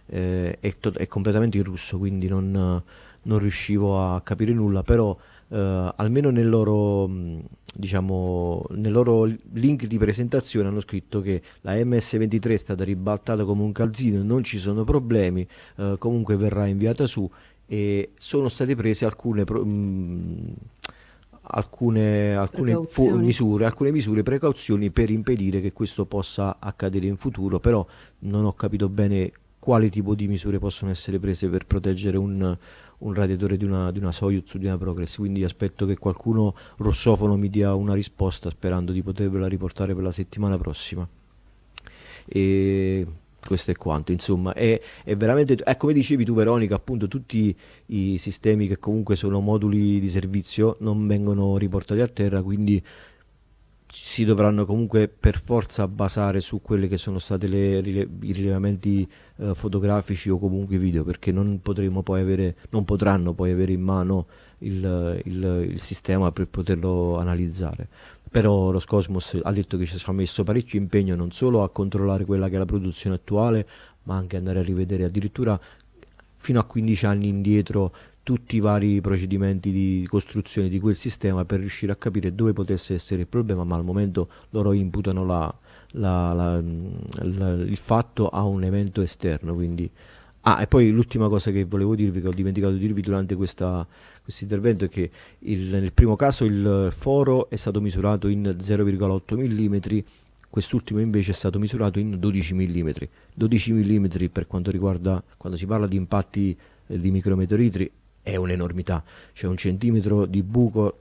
[0.09, 2.83] eh, è, to- è, completamente in russo, quindi non,
[3.21, 5.15] non riuscivo a capire nulla, però
[5.49, 7.09] eh, almeno nel loro,
[7.73, 13.63] diciamo, nel loro link di presentazione hanno scritto che la MS-23 è stata ribaltata come
[13.63, 17.29] un calzino, non ci sono problemi, eh, comunque verrà inviata su
[17.65, 19.43] e sono state prese alcune...
[19.43, 20.53] Pro- mh,
[21.51, 27.59] alcune, alcune fu- misure, alcune misure, precauzioni per impedire che questo possa accadere in futuro,
[27.59, 27.85] però
[28.19, 32.57] non ho capito bene quali tipo di misure possono essere prese per proteggere un,
[32.99, 35.17] un radiatore di una, di una Soyuz di una Progress?
[35.17, 40.11] Quindi aspetto che qualcuno rossofono mi dia una risposta sperando di potervela riportare per la
[40.11, 41.07] settimana prossima.
[42.25, 43.05] E
[43.45, 44.11] questo è quanto.
[44.11, 47.55] Insomma è, è veramente è come dicevi tu Veronica appunto tutti
[47.87, 52.81] i sistemi che comunque sono moduli di servizio non vengono riportati a terra quindi
[53.91, 60.29] si dovranno comunque per forza basare su quelli che sono stati i rilevamenti eh, fotografici
[60.29, 64.27] o comunque video perché non potremo poi avere non potranno poi avere in mano
[64.59, 67.87] il, il, il sistema per poterlo analizzare.
[68.29, 72.47] Però Roscosmos ha detto che ci ha messo parecchio impegno non solo a controllare quella
[72.47, 73.67] che è la produzione attuale
[74.03, 75.59] ma anche andare a rivedere addirittura
[76.35, 77.91] fino a 15 anni indietro
[78.23, 82.93] tutti i vari procedimenti di costruzione di quel sistema per riuscire a capire dove potesse
[82.93, 85.53] essere il problema, ma al momento loro imputano la,
[85.91, 89.53] la, la, il fatto a un evento esterno.
[89.53, 89.89] Quindi...
[90.43, 93.85] Ah, e poi l'ultima cosa che volevo dirvi, che ho dimenticato di dirvi durante questo
[94.39, 99.99] intervento, è che il, nel primo caso il foro è stato misurato in 0,8 mm,
[100.49, 102.89] quest'ultimo invece è stato misurato in 12 mm.
[103.33, 107.91] 12 mm per quanto riguarda, quando si parla di impatti eh, di micrometeoritri,
[108.29, 109.03] è un'enormità,
[109.33, 110.97] cioè un centimetro di buco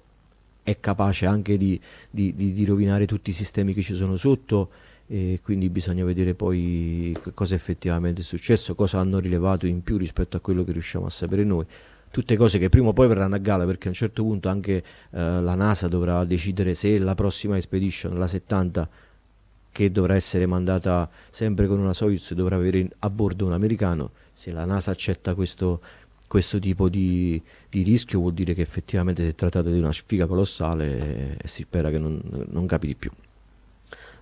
[0.62, 4.70] è capace anche di, di, di, di rovinare tutti i sistemi che ci sono sotto
[5.06, 10.36] e quindi bisogna vedere poi cosa effettivamente è successo, cosa hanno rilevato in più rispetto
[10.36, 11.64] a quello che riusciamo a sapere noi.
[12.10, 14.76] Tutte cose che prima o poi verranno a gala perché a un certo punto anche
[14.76, 18.88] eh, la NASA dovrà decidere se la prossima expedition, la 70,
[19.70, 24.50] che dovrà essere mandata sempre con una Soyuz, dovrà avere a bordo un americano, se
[24.52, 25.80] la NASA accetta questo,
[26.28, 30.26] questo tipo di, di, rischio vuol dire che effettivamente si è trattata di una sfiga
[30.26, 33.10] colossale e, e si spera che non, non capi di più.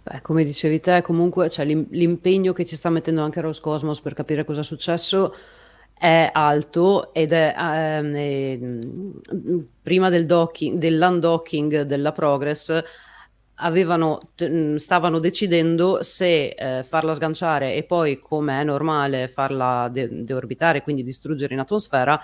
[0.02, 4.44] Beh, come dicevi te, comunque cioè, l'impegno che ci sta mettendo anche Roscosmos per capire
[4.44, 5.34] cosa è successo
[5.98, 8.80] è alto ed è ehm, eh,
[9.82, 12.82] prima del docking, dell'undocking della Progress
[13.56, 14.18] avevano,
[14.76, 21.02] stavano decidendo se eh, farla sganciare e poi, come è normale, farla de- deorbitare, quindi
[21.02, 22.20] distruggere in atmosfera,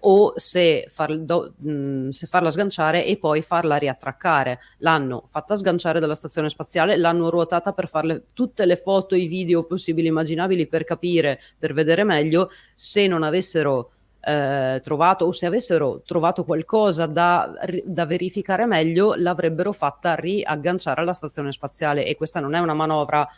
[0.00, 4.60] o se, far, do, mh, se, farla sganciare e poi farla riattraccare.
[4.78, 9.64] L'hanno fatta sganciare dalla stazione spaziale, l'hanno ruotata per farle tutte le foto, i video
[9.64, 12.50] possibili e immaginabili per capire, per vedere meglio.
[12.74, 13.92] Se non avessero
[14.26, 17.52] eh, trovato o se avessero trovato qualcosa da,
[17.84, 23.28] da, verificare meglio, l'avrebbero fatta riagganciare alla stazione spaziale e questa non è una manovra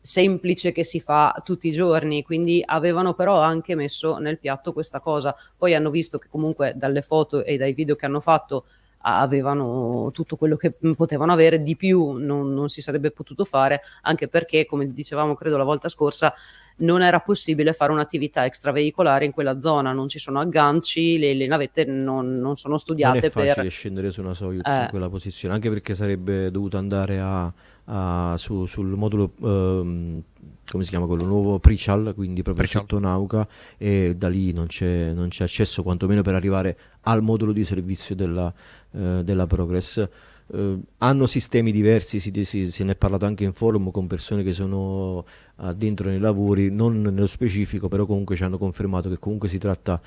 [0.00, 4.98] semplice che si fa tutti i giorni, quindi avevano però anche messo nel piatto questa
[4.98, 5.32] cosa.
[5.56, 8.64] Poi hanno visto che comunque dalle foto e dai video che hanno fatto
[9.02, 14.28] avevano tutto quello che potevano avere, di più non, non, si sarebbe potuto fare, anche
[14.28, 16.32] perché, come dicevamo credo la volta scorsa,
[16.76, 21.46] non era possibile fare un'attività extraveicolare in quella zona, non ci sono agganci, le, le
[21.46, 23.70] navette non, non, sono studiate non è facile per...
[23.70, 24.82] scendere su una Soyuz eh.
[24.82, 27.52] in quella posizione, anche perché sarebbe dovuto andare a
[27.84, 30.22] uh, su, sul modulo um,
[30.70, 32.82] come si chiama quello nuovo Prichal, quindi proprio Prichal.
[32.82, 33.46] sotto Nauka
[33.76, 38.14] e da lì non c'è, non c'è, accesso quantomeno per arrivare al modulo di servizio
[38.14, 38.52] della,
[38.92, 40.08] uh, della Progress.
[40.46, 44.42] Uh, hanno sistemi diversi, si, si, se ne è parlato anche in forum con persone
[44.42, 45.24] che sono
[45.56, 49.58] uh, dentro nei lavori, non nello specifico, però comunque ci hanno confermato che comunque si
[49.58, 50.00] tratta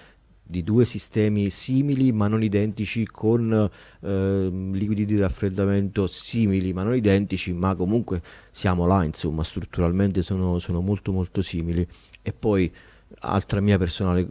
[0.48, 3.70] di due sistemi simili ma non identici con
[4.02, 8.22] eh, liquidi di raffreddamento simili ma non identici ma comunque
[8.52, 11.86] siamo là insomma strutturalmente sono, sono molto molto simili.
[12.22, 12.72] E poi
[13.20, 14.28] altra mia personale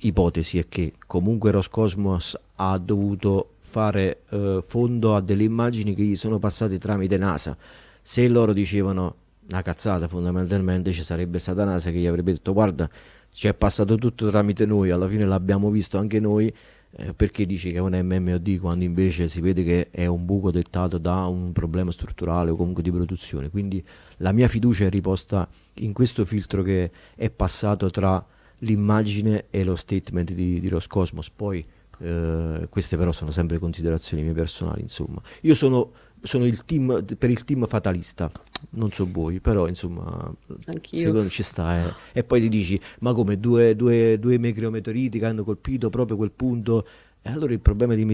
[0.00, 6.16] ipotesi è che comunque Roscosmos ha dovuto fare eh, fondo a delle immagini che gli
[6.16, 7.56] sono passate tramite NASA.
[8.00, 9.16] Se loro dicevano
[9.48, 12.88] una cazzata fondamentalmente ci sarebbe stata NASA che gli avrebbe detto guarda
[13.36, 16.50] ci è passato tutto tramite noi, alla fine l'abbiamo visto anche noi,
[16.92, 20.50] eh, perché dici che è un MMOD quando invece si vede che è un buco
[20.50, 23.50] dettato da un problema strutturale o comunque di produzione.
[23.50, 23.84] Quindi
[24.18, 28.24] la mia fiducia è riposta in questo filtro che è passato tra
[28.60, 31.28] l'immagine e lo statement di, di Roscosmos.
[31.28, 31.62] Poi
[31.98, 35.20] eh, queste però sono sempre considerazioni mie personali, insomma.
[35.42, 35.92] Io sono
[36.26, 38.30] sono il team, per il team fatalista.
[38.70, 40.32] Non so voi, però insomma,
[40.66, 41.00] Anch'io.
[41.00, 41.88] secondo ci sta.
[41.88, 41.94] Eh.
[42.12, 46.32] E poi ti dici, ma come due, due, due micrometeoriti che hanno colpito proprio quel
[46.32, 46.86] punto?
[47.22, 48.04] E allora il problema dei,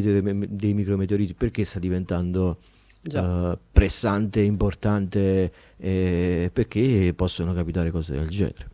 [0.48, 2.58] dei micrometeoriti perché sta diventando
[3.12, 5.52] uh, pressante, importante?
[5.76, 8.70] Eh, perché possono capitare cose del genere.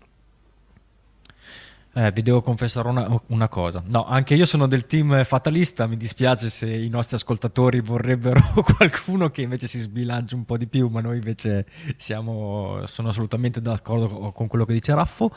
[1.95, 3.83] Eh, vi devo confessare una, una, cosa.
[3.87, 5.87] No, anche io sono del team fatalista.
[5.87, 8.41] Mi dispiace se i nostri ascoltatori vorrebbero
[8.77, 11.67] qualcuno che invece si sbilancia un po' di più, ma noi invece
[11.97, 15.33] siamo, sono assolutamente d'accordo con quello che dice Raffo.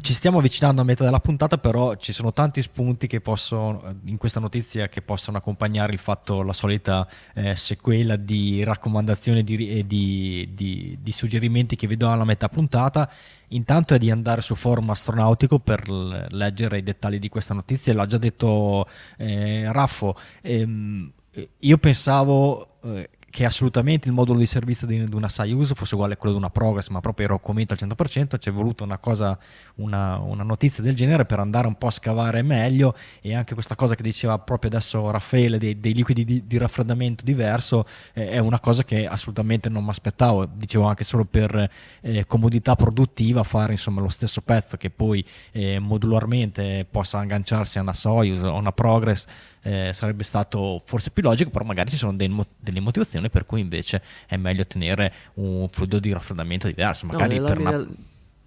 [0.00, 4.16] Ci stiamo avvicinando a metà della puntata, però ci sono tanti spunti che possono, in
[4.16, 9.86] questa notizia che possono accompagnare il fatto, la solita eh, sequela di raccomandazioni e di,
[9.86, 13.10] di, di, di, suggerimenti che vi do alla metà puntata.
[13.48, 17.94] Intanto è di andare su forum astronautico per leggere i dettagli di questa notizia.
[17.94, 20.16] L'ha già detto eh, Raffo.
[20.42, 21.12] Ehm,
[21.60, 26.12] io pensavo eh, che assolutamente il modulo di servizio di, di una Soyuz fosse uguale
[26.12, 29.36] a quello di una Progress, ma proprio ero convinto al 100%, c'è voluta una cosa,
[29.76, 33.74] una, una, notizia del genere per andare un po' a scavare meglio e anche questa
[33.74, 38.38] cosa che diceva proprio adesso Raffaele dei, dei liquidi di, di, raffreddamento diverso eh, è
[38.38, 41.68] una cosa che assolutamente non mi aspettavo, dicevo anche solo per
[42.02, 47.82] eh, comodità produttiva fare insomma lo stesso pezzo che poi eh, modularmente possa agganciarsi a
[47.82, 49.26] una Soyuz o una Progress
[49.64, 53.60] eh, sarebbe stato forse più logico, però magari ci sono dei, delle motivazioni per cui
[53.60, 57.06] invece è meglio tenere un fluido di raffreddamento diverso.
[57.06, 57.86] Magari no, per mia, una...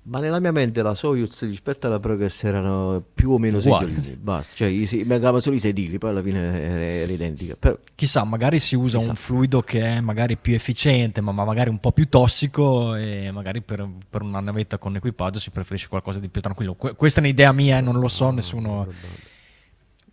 [0.03, 4.55] Ma nella mia mente la Soyuz rispetto alla Progress erano più o meno sedili, basta,
[4.55, 4.71] cioè
[5.03, 7.55] mancavano solo i sedili, poi alla fine era, era identica.
[7.59, 9.09] Però, Chissà, magari si usa chissà.
[9.09, 13.31] un fluido che è magari più efficiente, ma, ma magari un po' più tossico e
[13.33, 16.75] magari per, per, una navetta con equipaggio si preferisce qualcosa di più tranquillo.
[16.75, 18.87] Que- questa è un'idea mia, non lo so, nessuno...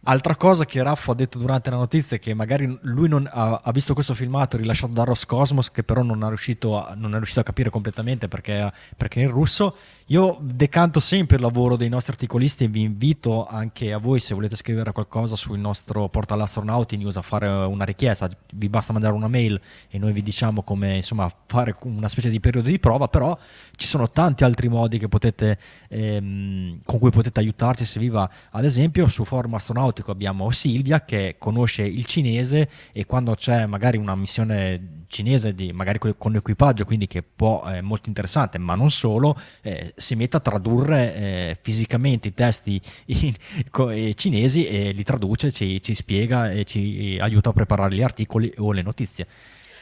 [0.07, 3.61] Altra cosa che Raffo ha detto durante la notizia è che magari lui non ha,
[3.65, 7.41] ha visto questo filmato rilasciato da Roscosmos che però non, riuscito a, non è riuscito
[7.41, 9.75] a capire completamente perché, perché, è in russo.
[10.09, 14.35] Io decanto sempre il lavoro dei nostri articolisti e vi invito anche a voi se
[14.35, 18.29] volete scrivere qualcosa sul nostro portale Astronauti News a fare una richiesta.
[18.53, 22.41] Vi basta mandare una mail e noi vi diciamo come insomma, fare una specie di
[22.41, 23.37] periodo di prova, però
[23.77, 28.29] ci sono tanti altri modi potete, ehm, con cui potete aiutarci se vi va.
[28.51, 33.67] Ad esempio su forum astronauti aeronautico abbiamo Silvia che conosce il cinese e quando c'è
[33.67, 38.75] magari una missione cinese di, magari con equipaggio, quindi che può è molto interessante, ma
[38.75, 43.33] non solo, eh, si mette a tradurre eh, fisicamente i testi in,
[43.71, 48.03] co, eh, cinesi e li traduce, ci, ci, spiega e ci aiuta a preparare gli
[48.03, 49.29] articoli o le notizie.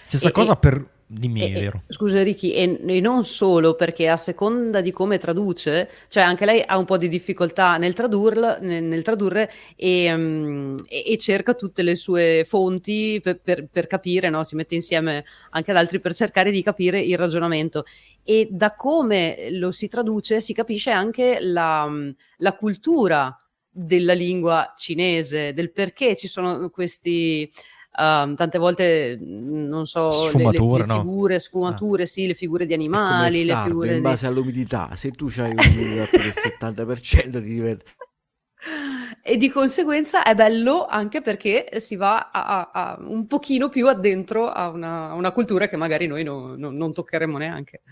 [0.05, 1.83] Stessa e, cosa per Dimmi, e, vero.
[1.89, 6.63] scusa Ricky, e, e, non solo perché a seconda di come traduce, cioè anche lei
[6.65, 11.83] ha un po' di difficoltà nel, tradurla, nel, nel tradurre e, um, e, cerca tutte
[11.83, 14.43] le sue fonti per, per, per capire, no?
[14.43, 17.85] si mette insieme anche ad altri per cercare di capire il ragionamento.
[18.25, 21.91] E da come lo si traduce si capisce anche la,
[22.39, 23.37] la cultura
[23.69, 27.51] della lingua cinese, del perché ci sono questi
[27.95, 31.39] Uh, tante volte mhmm, non so sfumature, le, le, figure, no?
[31.39, 32.07] sfumature, ah.
[32.07, 34.33] sì, le figure di animali, sardo, le figure in base di...
[34.33, 34.91] all'umidità.
[34.95, 37.85] Se tu hai un'umidità per il 70% ti diventa
[39.25, 43.89] e di conseguenza è bello anche perché si va a, a, a un pochino più
[43.89, 47.83] addentro a una, a una, cultura che magari noi no, no, non toccheremo neanche.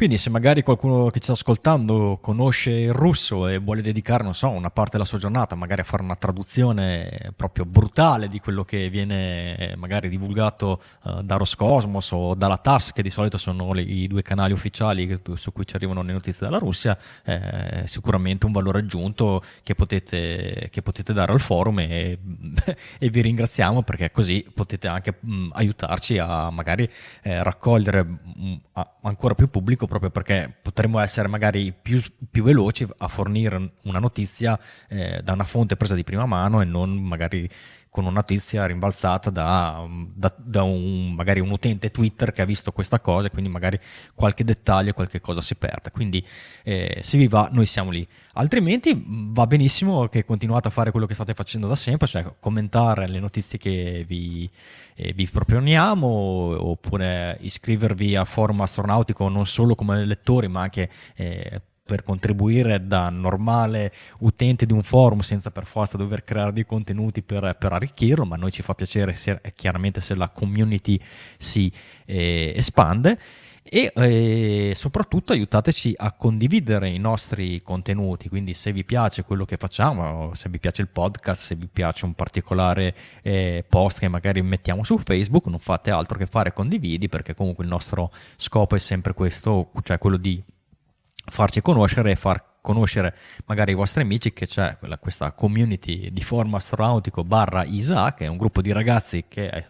[0.00, 4.34] Quindi se magari qualcuno che ci sta ascoltando conosce il russo e vuole dedicare, non
[4.34, 8.64] so, una parte della sua giornata magari a fare una traduzione proprio brutale di quello
[8.64, 13.82] che viene magari divulgato uh, da Roscosmos o dalla TAS, che di solito sono le,
[13.82, 18.52] i due canali ufficiali su cui ci arrivano le notizie dalla Russia, è sicuramente un
[18.52, 22.18] valore aggiunto che potete, che potete dare al forum e,
[22.98, 26.88] e, vi ringraziamo perché così potete anche mh, aiutarci a magari
[27.20, 28.54] eh, raccogliere mh,
[29.02, 34.56] ancora più pubblico proprio perché potremmo essere magari più, più veloci a fornire una notizia
[34.88, 37.50] eh, da una fonte presa di prima mano e non magari
[37.90, 39.84] con una notizia rimbalzata da,
[40.14, 43.78] da, da un, magari un utente Twitter che ha visto questa cosa e quindi magari
[44.14, 45.90] qualche dettaglio, qualche cosa si perde.
[45.90, 46.24] Quindi
[46.62, 48.06] eh, se vi va, noi siamo lì.
[48.34, 53.08] Altrimenti va benissimo che continuate a fare quello che state facendo da sempre, cioè commentare
[53.08, 54.48] le notizie che vi,
[54.94, 61.60] eh, vi proponiamo oppure iscrivervi al forum astronautico non solo come lettori ma anche eh,
[61.90, 67.20] per contribuire da normale utente di un forum senza per forza dover creare dei contenuti
[67.20, 71.00] per, per arricchirlo, ma a noi ci fa piacere se, chiaramente se la community
[71.36, 71.70] si
[72.06, 73.18] eh, espande.
[73.62, 79.56] E eh, soprattutto aiutateci a condividere i nostri contenuti, quindi se vi piace quello che
[79.56, 84.42] facciamo, se vi piace il podcast, se vi piace un particolare eh, post che magari
[84.42, 88.78] mettiamo su Facebook, non fate altro che fare condividi perché comunque il nostro scopo è
[88.78, 90.40] sempre questo, cioè quello di
[91.30, 93.14] farci conoscere e far conoscere
[93.46, 98.26] magari i vostri amici che c'è quella, questa community di forum astronautico barra ISA che
[98.26, 99.66] è un gruppo di ragazzi che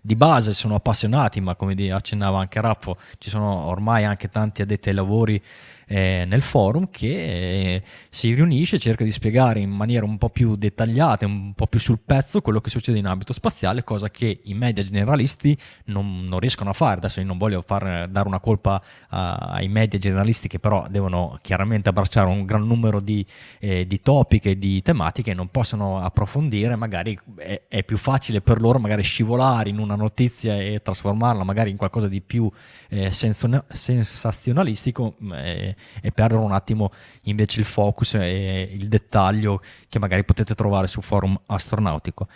[0.00, 4.88] di base sono appassionati ma come accennava anche Raffo ci sono ormai anche tanti addetti
[4.88, 5.42] ai lavori
[5.88, 10.54] eh, nel forum che eh, si riunisce cerca di spiegare in maniera un po' più
[10.54, 14.54] dettagliata, un po' più sul pezzo quello che succede in ambito spaziale, cosa che i
[14.54, 16.98] media generalisti non, non riescono a fare.
[16.98, 21.38] Adesso io non voglio far, dare una colpa a, ai media generalisti che però devono
[21.40, 23.24] chiaramente abbracciare un gran numero di,
[23.58, 28.42] eh, di topic e di tematiche e non possono approfondire, magari è, è, più facile
[28.42, 32.50] per loro magari scivolare in una notizia e trasformarla magari in qualcosa di più
[32.90, 36.90] eh, sensazionalistico eh, e perdere un attimo
[37.24, 42.28] invece il focus e il dettaglio che magari potete trovare sul forum astronautico.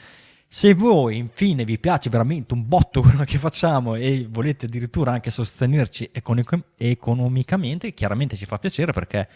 [0.46, 5.30] Se voi infine vi piace veramente un botto quello che facciamo e volete addirittura anche
[5.30, 9.28] sostenerci economicamente, chiaramente ci fa piacere perché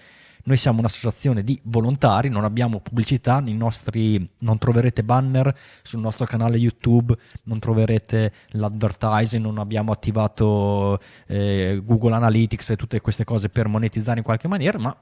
[0.47, 6.57] noi siamo un'associazione di volontari, non abbiamo pubblicità, nostri, non troverete banner sul nostro canale
[6.57, 13.67] YouTube, non troverete l'advertising, non abbiamo attivato eh, Google Analytics e tutte queste cose per
[13.67, 14.97] monetizzare in qualche maniera, ma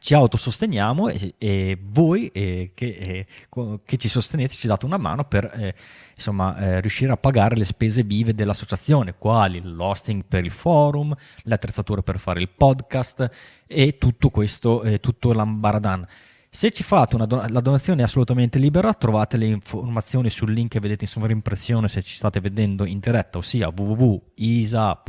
[0.00, 5.24] ci autososteniamo e, e voi eh, che, eh, che, ci sostenete ci date una mano
[5.24, 5.74] per eh,
[6.18, 11.14] insomma, eh, riuscire a pagare le spese vive dell'associazione, quali l'hosting per il forum,
[11.44, 13.30] le attrezzature per fare il podcast
[13.66, 16.04] e tutto questo, eh, tutto l'ambaradan.
[16.50, 20.72] Se ci fate una don- la donazione è assolutamente libera, trovate le informazioni sul link
[20.72, 25.00] che vedete in sovraimpressione se ci state vedendo in diretta, ossia www.isa.it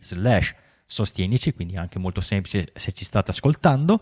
[0.00, 0.54] slash
[0.86, 4.00] sostienici, quindi anche molto semplice se ci state ascoltando.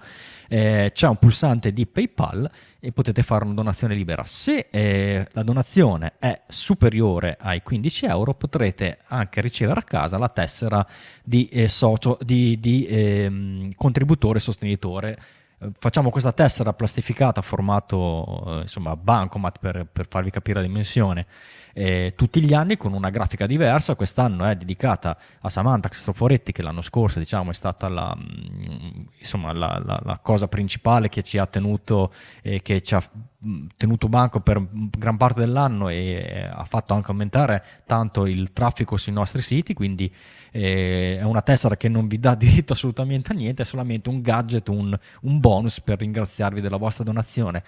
[0.48, 4.24] Eh, c'è un pulsante di PayPal e potete fare una donazione libera.
[4.24, 10.28] Se eh, la donazione è superiore ai 15 euro, potrete anche ricevere a casa la
[10.28, 10.86] tessera
[11.22, 15.18] di, eh, socio, di, di ehm, contributore sostenitore
[15.58, 20.66] eh, facciamo questa tessera plastificata a formato eh, insomma bancomat per, per, farvi capire la
[20.66, 21.26] dimensione
[21.74, 26.62] eh, tutti gli anni con una grafica diversa quest'anno è dedicata a Samantha Cristoforetti che
[26.62, 31.36] l'anno scorso diciamo è stata la, mm, insomma, la, la, la cosa principale che ci
[31.36, 32.12] ha tenuto
[32.42, 33.02] eh, che ci ha
[33.46, 38.52] mm, tenuto banco per gran parte dell'anno e eh, ha fatto anche aumentare tanto il
[38.52, 40.12] traffico sui nostri siti quindi
[40.56, 44.20] eh, è una tessera che non vi dà diritto assolutamente a niente, è solamente un
[44.20, 47.64] gadget, un, un bonus per ringraziarvi della vostra donazione.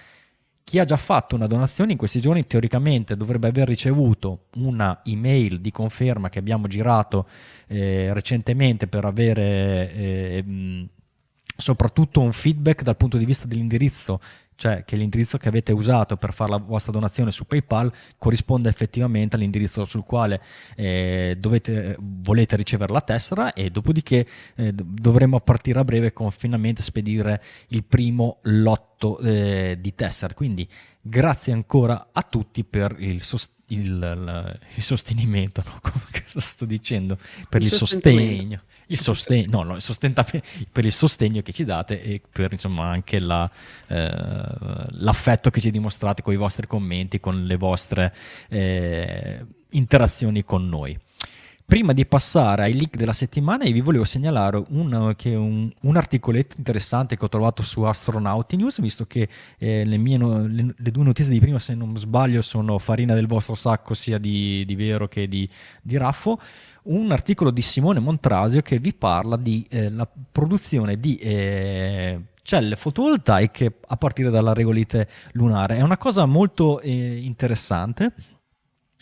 [0.69, 5.61] Chi ha già fatto una donazione in questi giorni teoricamente dovrebbe aver ricevuto una email
[5.61, 7.29] di conferma che abbiamo girato
[7.69, 10.89] eh, recentemente per avere eh,
[11.57, 14.19] soprattutto un feedback dal punto di vista dell'indirizzo
[14.57, 19.37] cioè che l'indirizzo che avete usato per fare la vostra donazione su PayPal corrisponde effettivamente
[19.37, 20.41] all'indirizzo sul quale
[20.75, 24.27] eh, dovete, volete ricevere la tessera e dopodiché
[24.57, 30.35] eh, dovremo partire a breve con finalmente spedire il primo lotto eh, di tessere.
[30.35, 30.67] Quindi
[31.01, 35.81] grazie ancora a tutti per il, sost- il, il, il sostenimento, no?
[36.41, 39.83] sto dicendo, per il, il sostegno il sostegno, no, no, il
[40.71, 43.51] per il sostegno che ci date e per insomma anche la,
[43.89, 44.11] eh,
[44.91, 48.15] l'affetto che ci dimostrate con i vostri commenti, con le vostre
[48.49, 50.99] eh, interazioni con noi.
[51.67, 57.17] Prima di passare ai link della settimana, vi volevo segnalare un, un, un, articoletto interessante
[57.17, 61.33] che ho trovato su Astronauti News, visto che eh, le, mie, le, le, due notizie
[61.33, 65.27] di prima, se non sbaglio, sono farina del vostro sacco sia di, di vero che
[65.27, 65.49] di,
[65.83, 66.39] di raffo
[66.85, 69.93] un articolo di Simone Montrasio che vi parla di eh,
[70.31, 75.79] produzione di eh, celle fotovoltaiche a partire dalla regolite lunare.
[75.79, 78.13] È una cosa molto eh, interessante.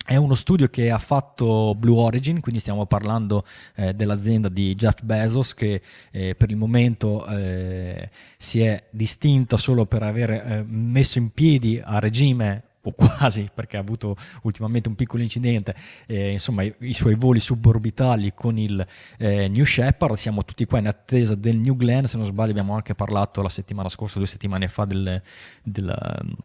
[0.07, 3.43] È uno studio che ha fatto Blue Origin, quindi stiamo parlando
[3.75, 5.81] eh, dell'azienda di Jeff Bezos che
[6.11, 11.81] eh, per il momento eh, si è distinta solo per aver eh, messo in piedi
[11.83, 15.75] a regime o quasi perché ha avuto ultimamente un piccolo incidente,
[16.07, 18.87] eh, insomma i, i, suoi voli suborbitali con il
[19.17, 22.75] eh, New Shepard, siamo tutti qua in attesa del New Glenn, se non sbaglio abbiamo
[22.75, 25.23] anche parlato la settimana scorsa, due settimane fa del,
[25.63, 26.37] del,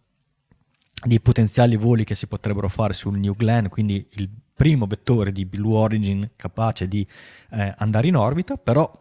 [1.04, 5.46] dei potenziali voli che si potrebbero fare sul New Glenn, quindi il primo vettore di
[5.46, 7.08] Blue Origin capace di
[7.52, 8.92] eh, andare in orbita, però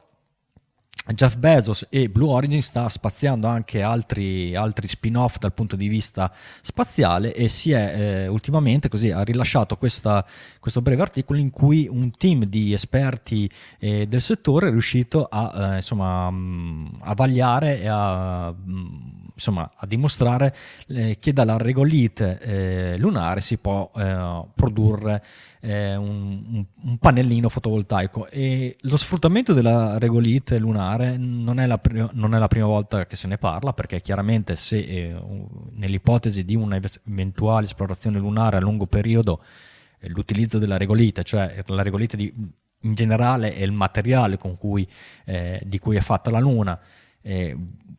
[1.14, 6.32] Jeff Bezos e Blue Origin sta spaziando anche altri, altri spin-off dal punto di vista
[6.60, 10.24] spaziale e si è eh, ultimamente così ha rilasciato questa,
[10.60, 15.72] questo breve articolo in cui un team di esperti eh, del settore è riuscito a,
[15.72, 18.54] eh, insomma, a vagliare e a
[19.38, 20.54] insomma, a dimostrare
[20.88, 25.24] eh, che dalla regolite eh, lunare si può eh, produrre
[25.60, 28.28] eh, un, un, pannellino fotovoltaico.
[28.28, 31.80] E lo sfruttamento della regolite lunare non è, la,
[32.12, 35.16] non è la prima volta che se ne parla perché chiaramente se eh,
[35.74, 39.42] nell'ipotesi di un'eventuale esplorazione lunare a lungo periodo
[40.00, 42.32] eh, l'utilizzo della regolite, cioè la regolite di,
[42.82, 44.88] in generale è il materiale cui,
[45.62, 46.78] di cui è fatta la Luna,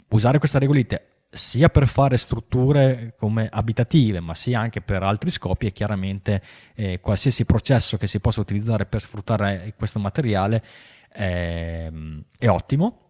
[0.07, 5.67] usare questa regolite sia per fare strutture come abitative, ma sia anche per altri scopi
[5.67, 6.41] e chiaramente
[6.73, 10.63] eh, qualsiasi processo che si possa utilizzare per sfruttare questo materiale
[11.07, 11.91] è,
[12.37, 13.03] è ottimo.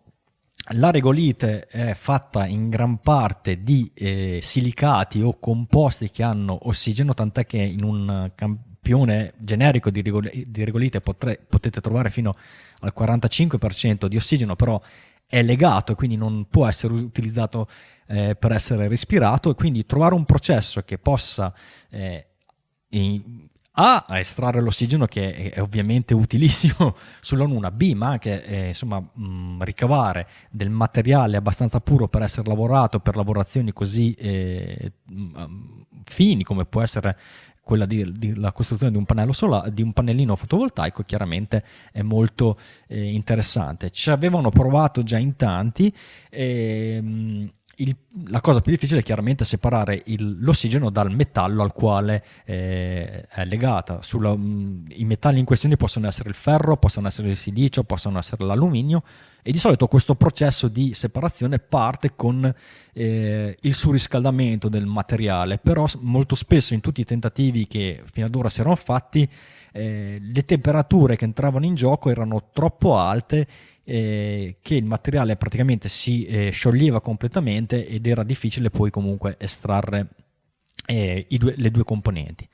[0.74, 7.13] La regolite è fatta in gran parte di eh, silicati o composti che hanno ossigeno,
[7.13, 12.36] tant'è che in un campione generico di, regolite potre, potete trovare fino
[12.82, 14.80] al 45% di ossigeno, però
[15.30, 17.68] è legato e quindi non può essere utilizzato
[18.08, 21.54] eh, per essere respirato e quindi trovare un processo che possa
[21.92, 22.26] eh,
[22.90, 28.68] in, a, estrarre l'ossigeno che è, è, ovviamente utilissimo sulla Luna, B, ma anche eh,
[28.70, 35.86] insomma, mh, ricavare del materiale abbastanza puro per essere lavorato per lavorazioni così eh, mh,
[36.06, 37.16] fini come può essere
[37.70, 42.57] quella della costruzione di un, pannello sola, di un pannellino fotovoltaico chiaramente è molto
[42.88, 43.91] eh, interessante.
[43.91, 45.93] Ci avevano provato già in tanti.
[46.32, 47.47] Ehm,
[47.80, 47.96] il,
[48.28, 53.46] la cosa più difficile è chiaramente separare il, l'ossigeno dal metallo al quale eh, è
[53.46, 54.02] legata.
[54.02, 57.84] Sulla, mh, mm, I metalli in questione possono essere il ferro, possono essere il silicio,
[57.84, 59.04] possono essere l'alluminio
[59.42, 62.54] e di solito questo processo di separazione parte con
[62.94, 68.36] eh, il surriscaldamento del materiale, però molto spesso in tutti i tentativi che fino ad
[68.36, 69.28] ora si erano fatti
[69.72, 73.48] eh, le temperature che entravano in gioco erano troppo alte
[73.90, 80.10] eh, che il materiale praticamente si eh, scioglieva completamente ed era difficile poi comunque estrarre
[80.86, 82.48] eh, due, le due componenti.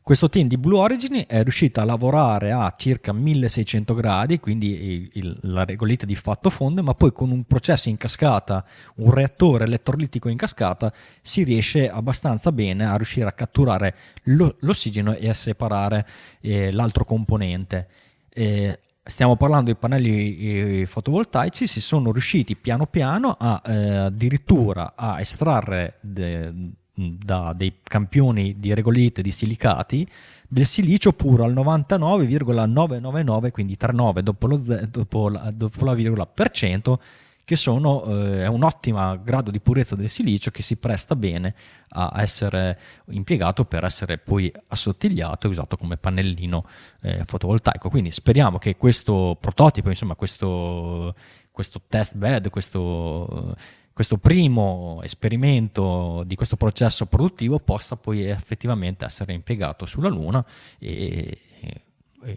[0.00, 5.36] Questo team di Blue Origin è riuscito a lavorare a circa 1600 gradi, quindi il,
[5.40, 8.64] la regolite di fatto fonde, ma poi con un processo in cascata,
[8.98, 15.12] un reattore elettrolitico in cascata, si riesce abbastanza bene a riuscire a catturare lo, l'ossigeno
[15.12, 16.06] e a separare
[16.40, 17.88] eh, l'altro componente.
[18.32, 24.94] Eh, stiamo parlando di pannelli eh, fotovoltaici, si sono riusciti piano piano a eh, addirittura
[24.96, 26.52] a estrarre de,
[26.92, 30.06] da dei campioni di regolite di silicati
[30.48, 36.26] del silicio puro al 99,999 quindi 3,9 dopo, lo z- dopo, la, dopo la virgola
[36.26, 37.00] per cento
[37.46, 41.54] che sono eh, un ottimo grado di purezza del silicio che si presta bene
[41.90, 42.76] a essere
[43.10, 46.66] impiegato per essere poi assottigliato e usato come pannellino
[47.02, 47.88] eh, fotovoltaico.
[47.88, 51.14] Quindi speriamo che questo prototipo, insomma questo,
[51.52, 53.54] questo test bed, questo
[53.96, 60.44] questo primo esperimento di questo processo produttivo possa poi effettivamente essere impiegato sulla Luna
[60.78, 61.38] e,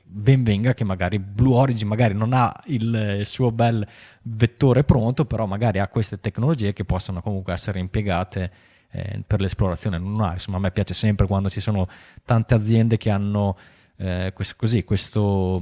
[0.04, 3.86] ben venga che magari Blue Origin magari non ha il, il, suo bel
[4.24, 8.52] vettore pronto, però magari ha queste tecnologie che possono comunque essere impiegate
[8.92, 10.34] eh, per l'esplorazione lunare.
[10.34, 11.88] Insomma, a me piace sempre quando ci sono
[12.24, 13.58] tante aziende che hanno
[13.98, 15.62] eh, questo, così, questo,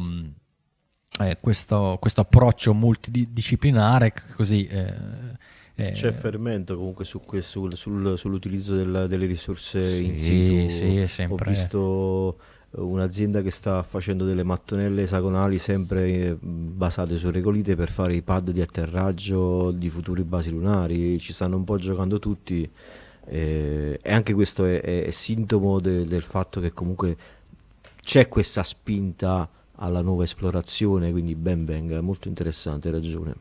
[1.22, 4.94] eh, questo, questo, approccio multidisciplinare, così eh,
[5.80, 10.70] eh, C'è fermento comunque su questo, sul, sull'utilizzo del, delle risorse sì, in situ.
[10.70, 11.46] Sì, sempre.
[11.46, 12.40] Ho visto
[12.72, 18.22] un'azienda che sta facendo delle mattonelle esagonali sempre eh, basate su regolite per fare i
[18.22, 21.20] pad di atterraggio di futuri basi lunari.
[21.20, 22.70] Ci stanno un po' giocando tutti.
[23.30, 27.18] Eh, e anche questo è, è, è sintomo de, del fatto che comunque
[28.02, 33.36] c'è questa spinta alla nuova esplorazione, quindi ben venga, molto interessante, hai ragione.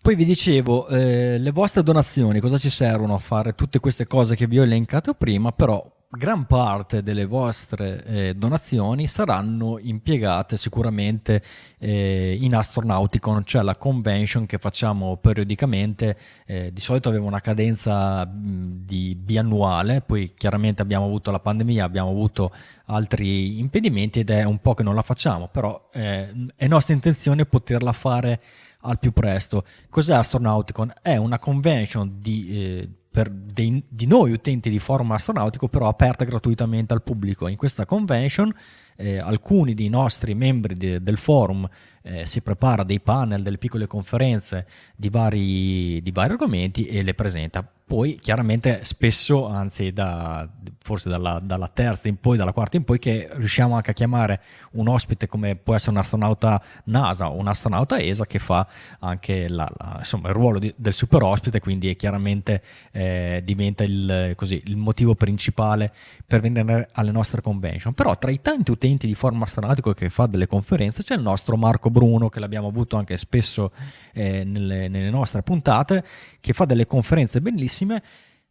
[0.00, 4.36] Poi vi dicevo, eh, le vostre donazioni cosa ci servono a fare tutte queste cose
[4.36, 5.82] che vi ho elencato prima, però
[6.16, 11.42] gran parte delle vostre eh, donazioni saranno impiegate sicuramente
[11.78, 18.28] eh, in Astronauticon, cioè la convention che facciamo periodicamente, eh, di solito aveva una cadenza
[18.30, 22.52] di biannuale, poi chiaramente abbiamo avuto la pandemia, abbiamo avuto
[22.86, 27.44] altri impedimenti ed è un po' che non la facciamo, però eh, è nostra intenzione
[27.46, 28.40] poterla fare
[28.80, 29.64] al più presto.
[29.88, 30.92] Cos'è Astronauticon?
[31.02, 36.24] È una convention di, eh, per dei, di noi utenti di forum astronautico, però aperta
[36.24, 37.46] gratuitamente al pubblico.
[37.46, 38.52] In questa convention
[38.96, 41.64] eh, alcuni dei nostri membri de, del forum
[42.06, 47.14] eh, si prepara dei panel, delle piccole conferenze di vari, di vari argomenti e le
[47.14, 50.48] presenta poi chiaramente spesso, anzi da,
[50.82, 54.40] forse dalla, dalla, terza in poi, dalla quarta in poi, che riusciamo anche a chiamare
[54.72, 58.66] un ospite come può essere un astronauta NASA o un astronauta ESA che fa
[59.00, 64.32] anche la, la, insomma, il ruolo di, del super ospite, quindi chiaramente eh, diventa il,
[64.34, 65.92] così, il, motivo principale
[66.26, 67.92] per venire alle nostre convention.
[67.92, 71.58] Però tra i tanti utenti di Forum Astronautico che fa delle conferenze c'è il nostro
[71.58, 73.70] Marco Bruno, che l'abbiamo avuto anche spesso
[74.12, 76.04] eh, nelle, nelle nostre puntate,
[76.40, 78.02] che fa delle conferenze bellissime.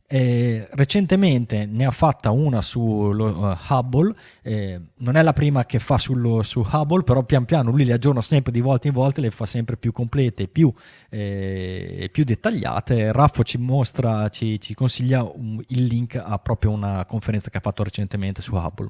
[0.06, 4.14] Eh, recentemente ne ha fatta una su uh, Hubble,
[4.44, 7.94] eh, non è la prima che fa sullo, su Hubble, però pian piano lui le
[7.94, 10.72] aggiorna sempre di volta in volta, le fa sempre più complete, più,
[11.10, 13.12] eh, più dettagliate.
[13.12, 17.62] Raffo ci mostra, ci, ci consiglia un, il link a proprio una conferenza che ha
[17.62, 18.90] fatto recentemente su Hubble.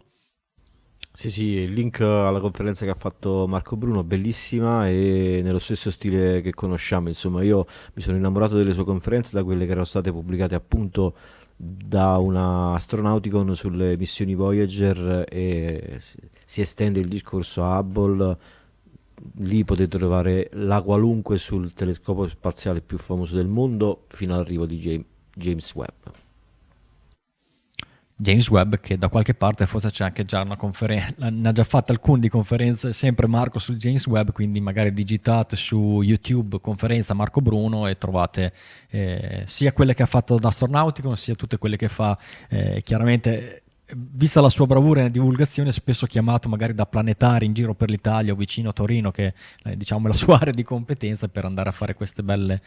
[1.15, 5.91] Sì, sì, il link alla conferenza che ha fatto Marco Bruno, bellissima e nello stesso
[5.91, 7.07] stile che conosciamo.
[7.07, 11.15] Insomma, io mi sono innamorato delle sue conferenze, da quelle che erano state pubblicate appunto
[11.55, 18.37] da una Astronauticon sulle missioni Voyager e si, estende il discorso a Hubble.
[19.37, 25.05] Lì potete trovare la qualunque sul telescopio spaziale più famoso del mondo fino all'arrivo di
[25.35, 26.22] James Webb.
[28.15, 31.63] James Webb che da qualche parte forse c'è anche già una conferenza, ne ha già
[31.63, 37.13] fatte alcune di conferenze, sempre Marco su James Webb, quindi magari digitate su YouTube conferenza
[37.13, 38.53] Marco Bruno e trovate
[38.89, 42.17] eh, sia quelle che ha fatto da Astronauticon sia tutte quelle che fa
[42.49, 43.63] eh, chiaramente
[43.95, 48.33] vista la sua bravura nella divulgazione, spesso chiamato magari da planetari in giro per l'Italia
[48.33, 49.33] o vicino a Torino, che
[49.63, 52.61] eh, diciamo è la sua area di competenza per andare a fare queste belle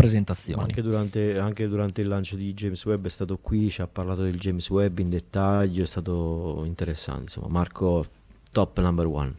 [0.00, 0.62] presentazioni.
[0.62, 4.22] Anche durante, anche durante, il lancio di James Webb è stato qui, ci ha parlato
[4.22, 7.22] del James Webb in dettaglio, è stato interessante.
[7.22, 8.06] Insomma, Marco,
[8.52, 9.34] top number one.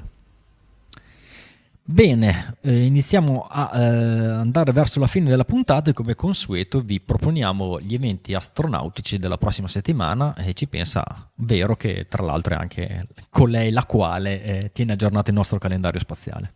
[1.91, 6.99] Bene, eh, iniziamo a eh, andare verso la fine della puntata e come consueto vi
[6.99, 11.03] proponiamo gli eventi astronautici della prossima settimana e ci pensa
[11.37, 15.99] Vero che tra l'altro è anche colei la quale eh, tiene aggiornato il nostro calendario
[15.99, 16.53] spaziale.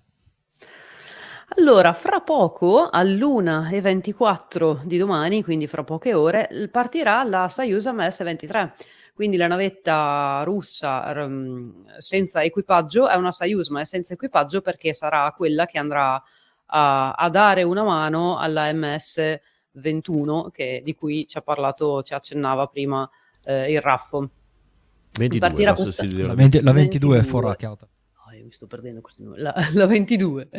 [1.55, 8.71] Allora, fra poco, all'1.24 di domani, quindi fra poche ore, partirà la Soyuz MS-23
[9.13, 14.95] quindi la navetta russa um, senza equipaggio è una Soyuz, ma è senza equipaggio perché
[14.95, 16.21] sarà quella che andrà
[16.65, 22.65] a, a dare una mano alla MS-21, che, di cui ci ha parlato, ci accennava
[22.65, 23.07] prima
[23.43, 24.29] eh, il Raffo.
[25.15, 26.03] 22, partirà questa...
[26.03, 27.87] la, 20, la 22 è foracchiata
[28.41, 30.49] mi sto perdendo questi numeri, la, la 22.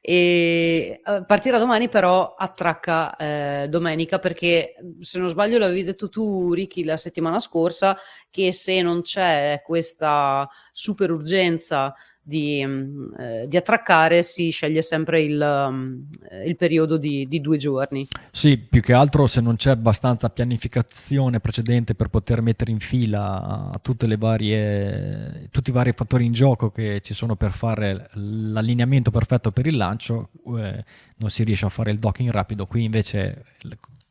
[0.00, 6.52] E uh, partirà domani, però attracca eh, domenica perché se non sbaglio l'avevi detto tu,
[6.52, 7.96] Ricky, la settimana scorsa,
[8.30, 11.94] che se non c'è questa super urgenza
[12.26, 16.08] di, mm, eh, di, attraccare si sceglie sempre il, um,
[16.44, 18.08] il periodo di, di, due giorni.
[18.32, 23.70] Sì, più che altro se non c'è abbastanza pianificazione precedente per poter mettere in fila
[24.18, 29.66] varie, tutti i vari fattori in gioco che ci sono per fare l'allineamento perfetto per
[29.66, 30.84] il lancio, eh,
[31.18, 32.66] non si riesce a fare il docking rapido.
[32.66, 33.44] Qui invece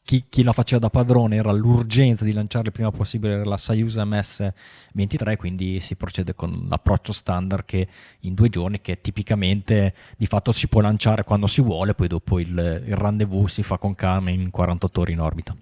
[0.06, 3.96] chi, chi, la faceva da padrone era l'urgenza di lanciare il prima possibile la Soyuz
[3.96, 7.88] MS-23, quindi si procede con l'approccio standard che
[8.20, 12.40] in due giorni, che tipicamente di fatto si può lanciare quando si vuole, poi dopo
[12.40, 15.56] il, il rendezvous si fa con calma in 48 ore in orbita.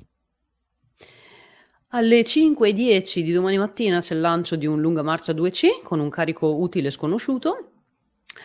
[1.96, 6.10] Alle 5.10 di domani mattina c'è il lancio di un lunga marcia 2C con un
[6.10, 7.70] carico utile sconosciuto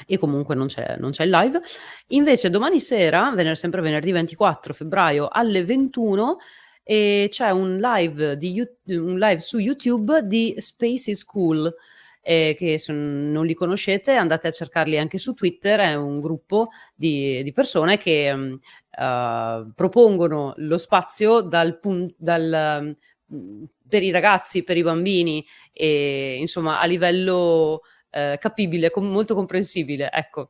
[0.07, 1.61] e comunque non c'è, non c'è il live.
[2.09, 6.39] Invece domani sera, vener- sempre venerdì 24 febbraio alle 21,
[6.82, 11.72] e c'è un live, di, un live su YouTube di Space is Cool.
[12.20, 16.68] Eh, che se non li conoscete andate a cercarli anche su Twitter, è un gruppo
[16.95, 22.95] di, di persone che uh, propongono lo spazio dal, pun- dal,
[23.30, 29.34] um, per i ragazzi, per i bambini, e insomma a livello eh, capibile, com- molto
[29.34, 30.48] comprensibile, ecco.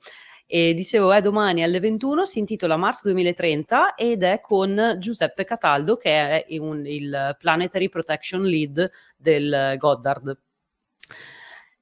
[0.50, 5.96] E dicevo, è domani alle 21, si intitola Mars 2030 ed è con Giuseppe Cataldo,
[5.96, 6.10] che
[6.46, 10.38] è un, il Planetary Protection Lead del Goddard.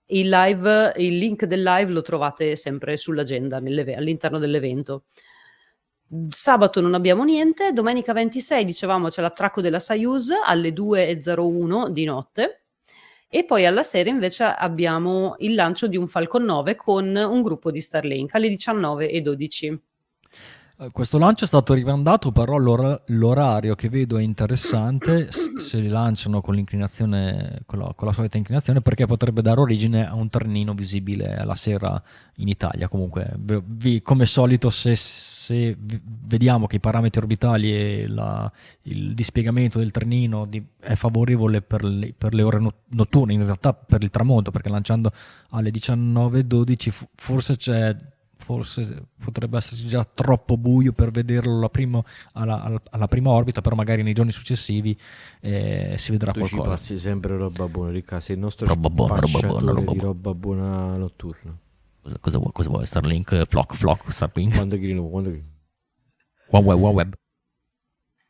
[0.07, 5.05] Il, live, il link del live lo trovate sempre sull'agenda all'interno dell'evento.
[6.31, 12.66] Sabato non abbiamo niente, domenica 26 dicevamo c'è l'attracco della Soyuz alle 2.01 di notte
[13.29, 17.71] e poi alla sera invece abbiamo il lancio di un Falcon 9 con un gruppo
[17.71, 19.79] di Starlink alle 19.12.
[20.79, 25.89] Eh, questo lancio è stato rimandato, però l'or- l'orario che vedo è interessante se li
[25.89, 30.29] lanciano con, l'inclinazione, con la, con, la, solita inclinazione, perché potrebbe dare origine a un
[30.29, 32.03] trenino visibile la sera
[32.37, 32.89] in Italia.
[32.89, 38.51] Comunque, vi, come solito, se, se, vediamo che i parametri orbitali e la,
[38.83, 43.73] il dispiegamento del trenino di, è favorevole per le, per le, ore notturne, in realtà
[43.73, 45.11] per il tramonto, perché lanciando
[45.51, 47.97] alle 19.12 forse c'è
[48.47, 52.01] forse potrebbe esserci già troppo buio per vederlo prima,
[52.35, 54.97] alla, alla, prima orbita, però magari nei giorni successivi
[55.41, 56.63] eh, si vedrà tu qualcosa.
[56.63, 59.99] Ci passi sempre roba buona, Ricca, sei il nostro roba buona, roba buona, roba di
[59.99, 61.59] roba buona notturna.
[62.01, 62.87] Cosa, cosa, vuoi, cosa vuoi?
[62.87, 64.55] Starlink, Flock, Flock, Starlink?
[64.55, 65.47] Quando grino, quando grino.
[66.51, 67.15] OneWeb, OneWeb.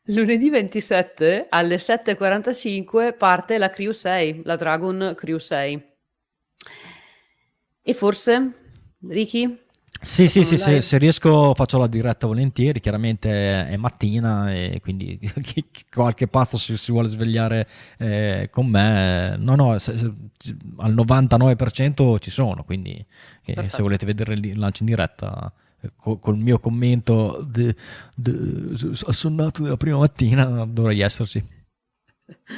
[0.05, 5.85] Lunedì 27 alle 7.45 parte la Crew 6, la Dragon Crew 6.
[7.83, 8.51] E forse,
[9.07, 9.65] Ricky,
[9.99, 15.19] sì, sì, sì, se, se, riesco faccio la diretta volentieri, chiaramente è mattina e quindi
[15.91, 17.67] qualche pazzo si, si vuole svegliare
[17.97, 20.13] eh, con me, no, no, se, se,
[20.77, 23.03] al 99% ci sono, quindi
[23.43, 27.75] eh, se volete vedere il lancio in diretta eh, col, col mio commento de,
[28.15, 28.35] de,
[29.05, 31.43] assonnato della prima mattina dovrei esserci.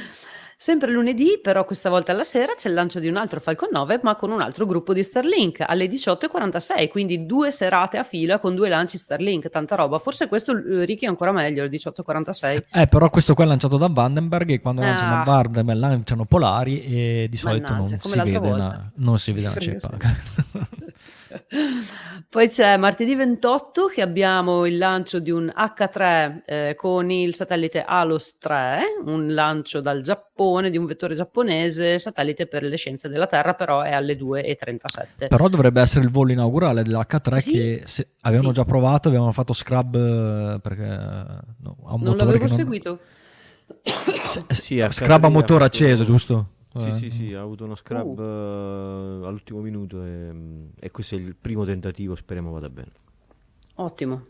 [0.62, 4.02] Sempre lunedì, però questa volta alla sera, c'è il lancio di un altro Falcon 9,
[4.04, 8.56] ma con un altro gruppo di Starlink alle 18.46, quindi due serate a fila con
[8.56, 10.00] due lanci Starlink, tanta roba.
[10.00, 12.64] Forse questo eh, Ricky è ancora meglio, alle 18.46.
[12.74, 14.88] Eh, però questo qua è lanciato da Vandenberg e quando ah.
[14.88, 19.48] lanciano Vandenberg lanciano Polari e di solito Mannaggia, non, si vede una, non si vede
[19.48, 19.90] una ceppa.
[22.30, 27.84] Poi c'è martedì 28 che abbiamo il lancio di un H3 eh, con il satellite
[27.84, 33.28] Alos 3, un lancio dal Giappone di un vettore giapponese, satellite per le scienze della
[33.28, 35.28] Terra, però è alle 2.37.
[35.28, 37.52] Però dovrebbe essere il volo inaugurale dell'H3 sì?
[37.52, 38.56] che se, avevano sì.
[38.56, 42.56] già provato, avevano fatto scrub eh, perché no, ha un non l'avevo non...
[42.56, 43.00] seguito.
[44.26, 46.58] Se, sì, scrub a motore acceso, giusto?
[46.82, 46.94] Sì, eh.
[46.94, 49.26] sì, sì, ha avuto uno scrub uh.
[49.26, 50.32] all'ultimo minuto e,
[50.80, 52.92] e, questo è il primo tentativo, speriamo vada bene.
[53.76, 54.26] Ottimo.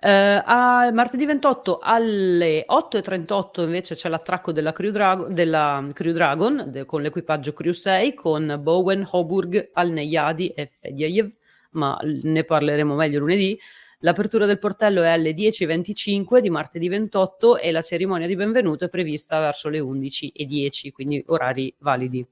[0.00, 6.64] Uh, a martedì 28 alle 8.38 invece c'è l'attracco della Crew, Drago, della Crew Dragon
[6.66, 11.32] de, con l'equipaggio Crew 6 con Bowen, Hoburg, Al-Neyadi e Fedjaev,
[11.70, 13.58] ma ne parleremo meglio lunedì.
[14.00, 18.88] L'apertura del portello è alle 10.25 di martedì 28 e la cerimonia di benvenuto è
[18.88, 22.26] prevista verso le 11.10, quindi orari validi.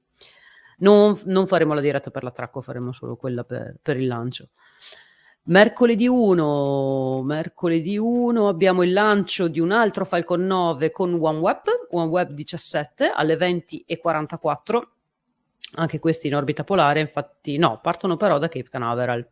[0.79, 4.49] Non, non, faremo la diretta per l'attracco, faremo solo quella per, per il lancio.
[5.45, 12.31] Mercoledì 1, mercoledì 1 abbiamo il lancio di un altro Falcon 9 con OneWeb, OneWeb
[12.31, 14.81] 17 alle 20.44,
[15.75, 19.27] anche questi in orbita polare, infatti no, partono però da Cape Canaveral.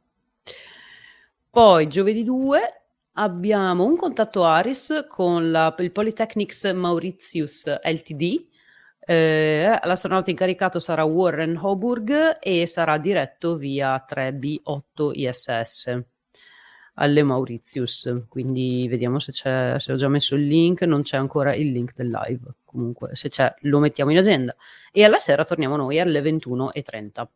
[1.53, 2.59] Poi giovedì 2
[3.15, 8.47] abbiamo un contatto Aris con la, il Polytechnics Mauritius Ltd.
[8.99, 16.03] Eh, l'astronauta incaricato sarà Warren Hoburg e sarà diretto via 3B8 ISS
[16.93, 18.23] alle Mauritius.
[18.29, 20.83] Quindi vediamo se, c'è, se ho già messo il link.
[20.83, 22.45] Non c'è ancora il link del live.
[22.63, 24.55] Comunque, se c'è, lo mettiamo in agenda.
[24.89, 27.27] E alla sera torniamo noi alle 21.30.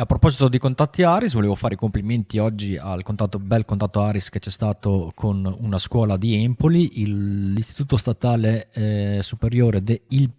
[0.00, 4.28] A proposito di contatti Aris, volevo fare i complimenti oggi al contatto, bel contatto Aris
[4.28, 10.30] che c'è stato con una scuola di Empoli, il, l'Istituto Statale eh, Superiore de Il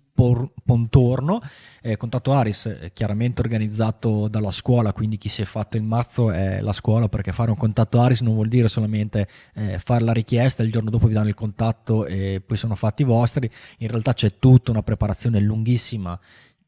[0.63, 1.41] Pontorno,
[1.81, 6.31] eh, contatto Aris eh, chiaramente organizzato dalla scuola, quindi chi si è fatto il mazzo
[6.31, 10.13] è la scuola perché fare un contatto Aris non vuol dire solamente eh, fare la
[10.13, 13.49] richiesta, il giorno dopo vi danno il contatto e poi sono fatti vostri,
[13.79, 16.17] in realtà c'è tutta una preparazione lunghissima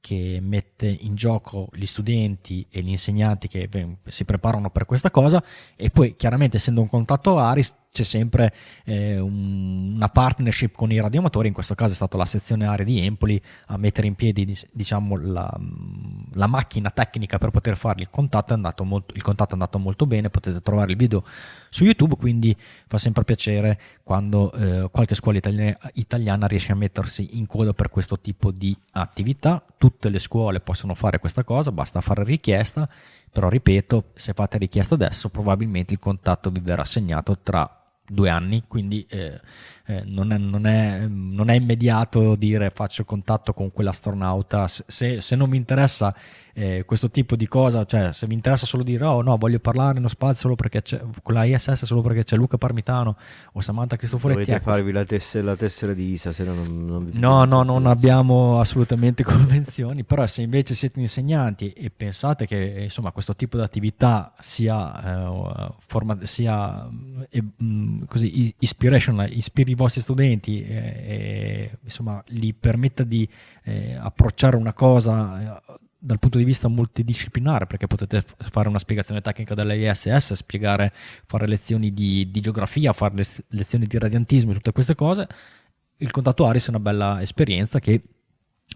[0.02, 3.70] che mette in gioco gli studenti e gli insegnanti che
[4.08, 5.42] si preparano per questa cosa.
[5.76, 8.54] E poi chiaramente essendo un contatto ARIS c'è sempre
[8.86, 12.86] eh, un, una partnership con i radioamatori, in questo caso è stata la sezione area
[12.86, 15.54] di Empoli a mettere in piedi diciamo, la,
[16.34, 20.06] la, macchina tecnica per poter fare il contatto, è molto, il contatto è andato molto
[20.06, 21.26] bene, potete trovare il video
[21.70, 22.56] su YouTube, quindi
[22.88, 27.90] fa sempre piacere quando eh, qualche scuola italiana, italiana riesce a mettersi in coda per
[27.90, 32.88] questo tipo di attività, tutte le scuole possono fare questa cosa, basta fare richiesta,
[33.30, 37.80] però ripeto, se fate richiesta adesso probabilmente il contatto vi verrà assegnato tra
[38.12, 39.40] due anni, quindi eh,
[39.86, 45.36] eh, non, è, non, è, non, è, immediato dire faccio contatto con quell'astronauta, se, se
[45.36, 46.14] non mi interessa
[46.54, 49.94] eh, questo tipo di cosa, cioè se mi interessa solo dire oh no voglio parlare
[49.94, 53.16] nello spazio solo perché c'è con la ISS solo perché c'è Luca Parmitano
[53.54, 54.72] o Samantha Cristoforetti dovete ecco.
[54.72, 57.86] farvi la tessera, la tessera, di ISA se no non, non vi no no non
[57.86, 63.64] abbiamo assolutamente convenzioni però se invece siete insegnanti e pensate che insomma questo tipo di
[63.64, 72.24] attività sia, uh, forma, sia uh, così ispirational ispiri i vostri studenti e, e insomma
[72.28, 73.28] gli permetta di
[73.64, 75.62] eh, approcciare una cosa
[76.04, 80.92] dal punto di vista multidisciplinare, perché potete fare una spiegazione tecnica dell'ISS, spiegare,
[81.28, 85.28] fare lezioni di, di geografia, fare le, lezioni di radiantismo, tutte queste cose.
[85.98, 88.02] Il contatto ARIS è una bella esperienza che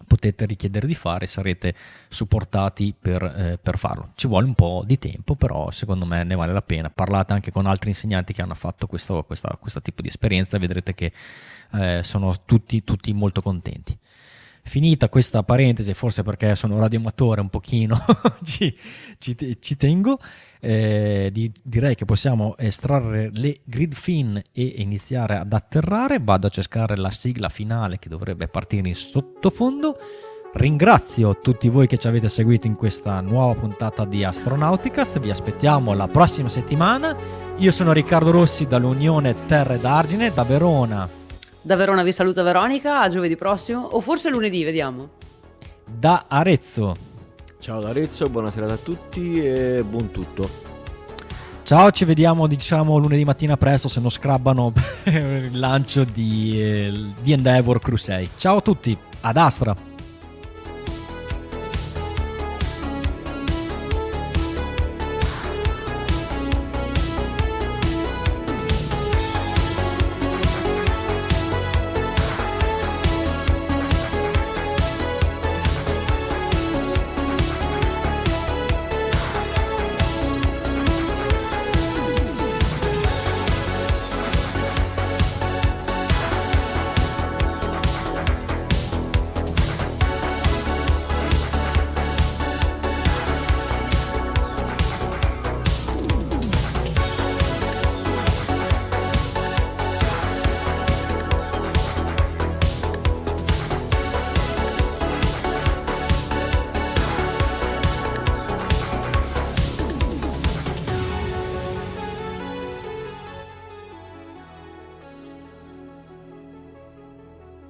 [0.06, 1.74] potete richiedere di fare, sarete
[2.10, 4.12] supportati per, eh, per, farlo.
[4.14, 6.92] Ci vuole un po' di tempo, però secondo me ne vale la pena.
[6.92, 10.94] Parlate anche con altri insegnanti che hanno fatto questo, questa, questo tipo di esperienza vedrete
[10.94, 11.12] che
[11.74, 13.98] eh, sono tutti, tutti molto contenti.
[14.68, 18.00] Finita questa parentesi, forse perché sono radioamatore un pochino,
[18.44, 18.76] ci,
[19.20, 20.20] ci, ci, tengo,
[20.60, 26.18] eh, di, direi che possiamo estrarre le grid fin e iniziare ad atterrare.
[26.20, 29.98] Vado a cercare la sigla finale che dovrebbe partire in sottofondo.
[30.56, 35.20] Ringrazio tutti voi che ci avete seguito in questa nuova puntata di Astronauticast.
[35.20, 37.16] Vi aspettiamo la prossima settimana.
[37.58, 41.24] Io sono Riccardo Rossi dall'Unione Terre d'Argine da Verona
[41.66, 45.10] da Verona vi saluta Veronica, a giovedì prossimo, o forse lunedì, vediamo.
[45.84, 46.96] Da Arezzo.
[47.60, 50.48] Ciao da Arezzo, buonasera a tutti e buon tutto.
[51.64, 54.74] Ciao, ci vediamo diciamo lunedì mattina presto se non scrabbano
[55.06, 56.94] il lancio di, eh,
[57.24, 58.30] di Endeavor 6.
[58.38, 59.95] Ciao a tutti, ad Astra.